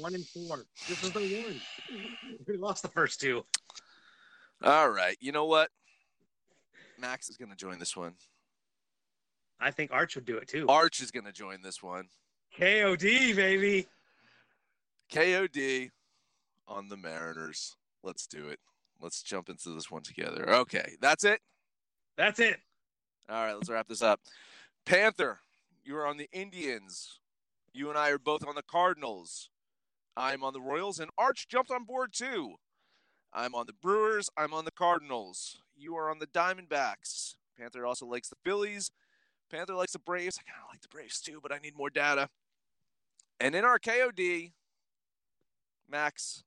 One 0.00 0.14
in 0.14 0.24
four. 0.24 0.64
This 0.88 1.04
is 1.04 1.12
the 1.12 1.20
one. 1.20 1.60
We 2.46 2.56
lost 2.56 2.82
the 2.82 2.88
first 2.88 3.20
two. 3.20 3.44
All 4.62 4.90
right. 4.90 5.16
You 5.20 5.32
know 5.32 5.44
what? 5.44 5.70
Max 6.98 7.28
is 7.28 7.36
going 7.36 7.50
to 7.50 7.56
join 7.56 7.78
this 7.78 7.96
one. 7.96 8.14
I 9.60 9.70
think 9.70 9.92
Arch 9.92 10.16
would 10.16 10.24
do 10.24 10.36
it 10.36 10.48
too. 10.48 10.66
Arch 10.68 11.00
is 11.00 11.10
going 11.10 11.26
to 11.26 11.32
join 11.32 11.62
this 11.62 11.82
one. 11.82 12.08
KOD, 12.58 13.36
baby. 13.36 13.86
KOD 15.12 15.90
on 16.66 16.88
the 16.88 16.96
Mariners. 16.96 17.76
Let's 18.02 18.26
do 18.26 18.48
it. 18.48 18.58
Let's 19.00 19.22
jump 19.22 19.48
into 19.48 19.70
this 19.70 19.90
one 19.90 20.02
together. 20.02 20.48
Okay. 20.48 20.96
That's 21.00 21.24
it. 21.24 21.40
That's 22.16 22.40
it. 22.40 22.58
All 23.28 23.44
right, 23.44 23.54
let's 23.54 23.68
wrap 23.68 23.86
this 23.86 24.02
up. 24.02 24.20
Panther, 24.86 25.40
you 25.84 25.96
are 25.96 26.06
on 26.06 26.16
the 26.16 26.28
Indians. 26.32 27.20
You 27.72 27.90
and 27.90 27.98
I 27.98 28.10
are 28.10 28.18
both 28.18 28.46
on 28.46 28.54
the 28.54 28.62
Cardinals. 28.62 29.50
I'm 30.16 30.42
on 30.42 30.52
the 30.52 30.60
Royals, 30.60 30.98
and 30.98 31.10
Arch 31.16 31.46
jumped 31.46 31.70
on 31.70 31.84
board 31.84 32.12
too. 32.12 32.54
I'm 33.32 33.54
on 33.54 33.66
the 33.66 33.74
Brewers. 33.74 34.30
I'm 34.36 34.54
on 34.54 34.64
the 34.64 34.72
Cardinals. 34.72 35.62
You 35.76 35.94
are 35.96 36.10
on 36.10 36.18
the 36.18 36.26
Diamondbacks. 36.26 37.34
Panther 37.58 37.86
also 37.86 38.06
likes 38.06 38.28
the 38.28 38.36
Phillies. 38.44 38.90
Panther 39.50 39.74
likes 39.74 39.92
the 39.92 39.98
Braves. 39.98 40.38
I 40.40 40.50
kind 40.50 40.62
of 40.64 40.72
like 40.72 40.80
the 40.80 40.88
Braves 40.88 41.20
too, 41.20 41.38
but 41.42 41.52
I 41.52 41.58
need 41.58 41.76
more 41.76 41.90
data. 41.90 42.30
And 43.38 43.54
in 43.54 43.64
our 43.64 43.78
KOD, 43.78 44.52
Max, 45.88 46.44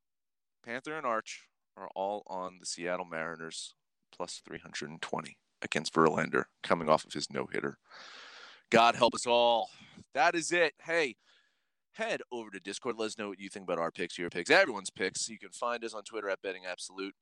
Panther, 0.63 0.95
and 0.95 1.05
Arch 1.05 1.47
are 1.77 1.89
all 1.95 2.23
on 2.27 2.57
the 2.59 2.65
Seattle 2.65 3.05
Mariners 3.05 3.75
plus 4.15 4.41
320 4.45 5.37
against 5.61 5.93
Verlander 5.93 6.45
coming 6.63 6.89
off 6.89 7.05
of 7.05 7.13
his 7.13 7.29
no 7.31 7.47
hitter. 7.51 7.77
God 8.69 8.95
help 8.95 9.15
us 9.15 9.27
all. 9.27 9.69
That 10.13 10.35
is 10.35 10.51
it. 10.51 10.73
Hey, 10.83 11.15
head 11.93 12.21
over 12.31 12.49
to 12.51 12.59
Discord. 12.59 12.95
Let 12.97 13.07
us 13.07 13.17
know 13.17 13.29
what 13.29 13.39
you 13.39 13.49
think 13.49 13.63
about 13.63 13.79
our 13.79 13.91
picks, 13.91 14.17
your 14.17 14.29
picks, 14.29 14.49
everyone's 14.49 14.89
picks. 14.89 15.27
You 15.29 15.39
can 15.39 15.49
find 15.49 15.83
us 15.83 15.93
on 15.93 16.03
Twitter 16.03 16.29
at 16.29 16.41
Betting 16.41 16.63
Absolute. 16.69 17.15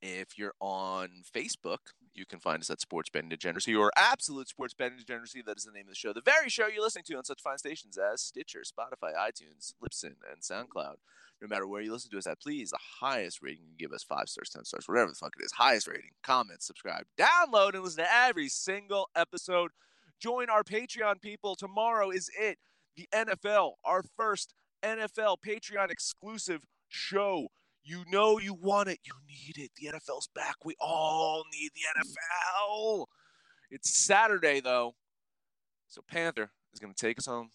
If 0.00 0.36
you're 0.36 0.54
on 0.60 1.22
Facebook, 1.34 1.78
you 2.14 2.26
can 2.26 2.40
find 2.40 2.60
us 2.60 2.70
at 2.70 2.80
Sports 2.80 3.10
Betting 3.10 3.28
Degeneracy 3.28 3.74
or 3.74 3.90
Absolute 3.96 4.48
Sports 4.48 4.74
Betting 4.74 4.98
Degeneracy. 4.98 5.42
That 5.44 5.56
is 5.56 5.64
the 5.64 5.72
name 5.72 5.84
of 5.86 5.90
the 5.90 5.94
show. 5.94 6.12
The 6.12 6.20
very 6.20 6.48
show 6.48 6.66
you're 6.66 6.82
listening 6.82 7.04
to 7.06 7.16
on 7.16 7.24
such 7.24 7.42
fine 7.42 7.58
stations 7.58 7.98
as 7.98 8.20
Stitcher, 8.20 8.62
Spotify, 8.62 9.14
iTunes, 9.14 9.74
Libsyn, 9.82 10.16
and 10.30 10.42
SoundCloud. 10.42 10.96
No 11.40 11.48
matter 11.48 11.66
where 11.66 11.80
you 11.80 11.92
listen 11.92 12.10
to 12.12 12.18
us 12.18 12.26
at, 12.26 12.40
please, 12.40 12.70
the 12.70 12.78
highest 13.00 13.42
rating 13.42 13.64
you 13.66 13.76
give 13.76 13.92
us 13.92 14.04
five 14.04 14.28
stars, 14.28 14.50
10 14.50 14.64
stars, 14.64 14.88
whatever 14.88 15.10
the 15.10 15.16
fuck 15.16 15.32
it 15.38 15.44
is. 15.44 15.52
Highest 15.52 15.88
rating, 15.88 16.10
comment, 16.22 16.62
subscribe, 16.62 17.04
download, 17.18 17.74
and 17.74 17.82
listen 17.82 18.04
to 18.04 18.14
every 18.14 18.48
single 18.48 19.08
episode. 19.16 19.72
Join 20.20 20.50
our 20.50 20.62
Patreon 20.62 21.20
people. 21.20 21.56
Tomorrow 21.56 22.10
is 22.10 22.30
it. 22.38 22.58
The 22.96 23.08
NFL, 23.12 23.72
our 23.84 24.02
first 24.16 24.54
NFL 24.84 25.38
Patreon 25.44 25.90
exclusive 25.90 26.64
show. 26.88 27.48
You 27.84 28.04
know 28.10 28.38
you 28.38 28.54
want 28.54 28.88
it. 28.88 29.00
You 29.04 29.12
need 29.26 29.62
it. 29.62 29.70
The 29.76 29.88
NFL's 29.88 30.28
back. 30.34 30.56
We 30.64 30.74
all 30.80 31.44
need 31.52 31.70
the 31.74 32.00
mm. 32.00 32.06
NFL. 32.06 33.06
It's 33.70 33.96
Saturday, 33.96 34.60
though. 34.60 34.94
So 35.88 36.02
Panther 36.08 36.50
is 36.72 36.80
going 36.80 36.94
to 36.94 37.06
take 37.06 37.18
us 37.18 37.26
home. 37.26 37.50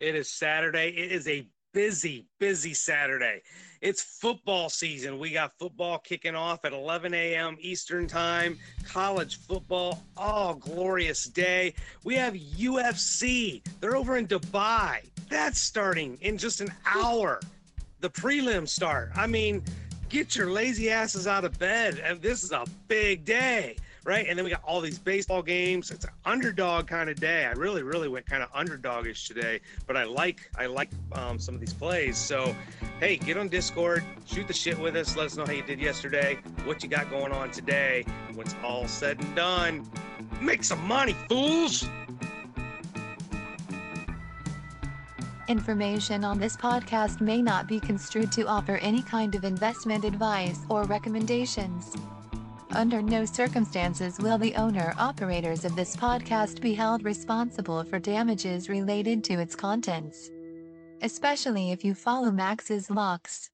It 0.00 0.14
is 0.14 0.30
Saturday. 0.30 0.88
It 0.88 1.12
is 1.12 1.28
a 1.28 1.46
busy, 1.72 2.26
busy 2.38 2.74
Saturday. 2.74 3.42
It's 3.80 4.02
football 4.02 4.68
season. 4.68 5.18
We 5.18 5.32
got 5.32 5.52
football 5.58 5.98
kicking 5.98 6.34
off 6.34 6.64
at 6.64 6.72
11 6.72 7.14
a.m. 7.14 7.56
Eastern 7.60 8.06
Time, 8.06 8.58
college 8.84 9.38
football. 9.38 10.04
Oh, 10.16 10.54
glorious 10.54 11.24
day. 11.24 11.74
We 12.04 12.14
have 12.16 12.34
UFC. 12.34 13.62
They're 13.80 13.96
over 13.96 14.16
in 14.16 14.26
Dubai. 14.26 15.08
That's 15.28 15.58
starting 15.58 16.18
in 16.20 16.38
just 16.38 16.60
an 16.60 16.72
hour. 16.86 17.40
The 18.02 18.10
prelims 18.10 18.68
start. 18.68 19.12
I 19.14 19.26
mean, 19.26 19.62
get 20.08 20.36
your 20.36 20.50
lazy 20.50 20.90
asses 20.90 21.26
out 21.26 21.44
of 21.44 21.58
bed. 21.58 22.02
And 22.04 22.20
this 22.20 22.42
is 22.42 22.52
a 22.52 22.64
big 22.88 23.24
day 23.24 23.76
right? 24.04 24.26
And 24.28 24.36
then 24.36 24.44
we 24.44 24.50
got 24.50 24.62
all 24.64 24.80
these 24.80 24.98
baseball 24.98 25.42
games. 25.42 25.90
It's 25.90 26.04
an 26.04 26.10
underdog 26.24 26.86
kind 26.88 27.08
of 27.08 27.20
day. 27.20 27.46
I 27.46 27.52
really, 27.52 27.82
really 27.82 28.08
went 28.08 28.26
kind 28.26 28.42
of 28.42 28.52
underdogish 28.52 29.26
today, 29.26 29.60
but 29.86 29.96
I 29.96 30.04
like 30.04 30.50
I 30.58 30.66
like 30.66 30.90
um, 31.12 31.38
some 31.38 31.54
of 31.54 31.60
these 31.60 31.72
plays. 31.72 32.18
So, 32.18 32.54
hey, 33.00 33.16
get 33.16 33.36
on 33.36 33.48
Discord, 33.48 34.02
shoot 34.26 34.48
the 34.48 34.54
shit 34.54 34.78
with 34.78 34.96
us. 34.96 35.16
Let 35.16 35.26
us 35.26 35.36
know 35.36 35.46
how 35.46 35.52
you 35.52 35.62
did 35.62 35.80
yesterday, 35.80 36.38
what 36.64 36.82
you 36.82 36.88
got 36.88 37.10
going 37.10 37.32
on 37.32 37.50
today. 37.50 38.04
When 38.34 38.46
it's 38.46 38.56
all 38.64 38.88
said 38.88 39.20
and 39.20 39.36
done, 39.36 39.88
make 40.40 40.64
some 40.64 40.84
money, 40.86 41.14
fools. 41.28 41.84
Information 45.48 46.24
on 46.24 46.38
this 46.38 46.56
podcast 46.56 47.20
may 47.20 47.42
not 47.42 47.66
be 47.66 47.80
construed 47.80 48.30
to 48.32 48.46
offer 48.46 48.76
any 48.76 49.02
kind 49.02 49.34
of 49.34 49.44
investment 49.44 50.04
advice 50.04 50.60
or 50.68 50.84
recommendations. 50.84 51.96
Under 52.70 53.02
no 53.02 53.24
circumstances 53.24 54.18
will 54.18 54.38
the 54.38 54.54
owner 54.54 54.94
operators 54.98 55.64
of 55.64 55.74
this 55.74 55.96
podcast 55.96 56.60
be 56.60 56.74
held 56.74 57.04
responsible 57.04 57.82
for 57.84 57.98
damages 57.98 58.68
related 58.68 59.24
to 59.24 59.34
its 59.34 59.56
contents. 59.56 60.30
Especially 61.02 61.72
if 61.72 61.84
you 61.84 61.94
follow 61.94 62.30
Max's 62.30 62.88
locks. 62.88 63.51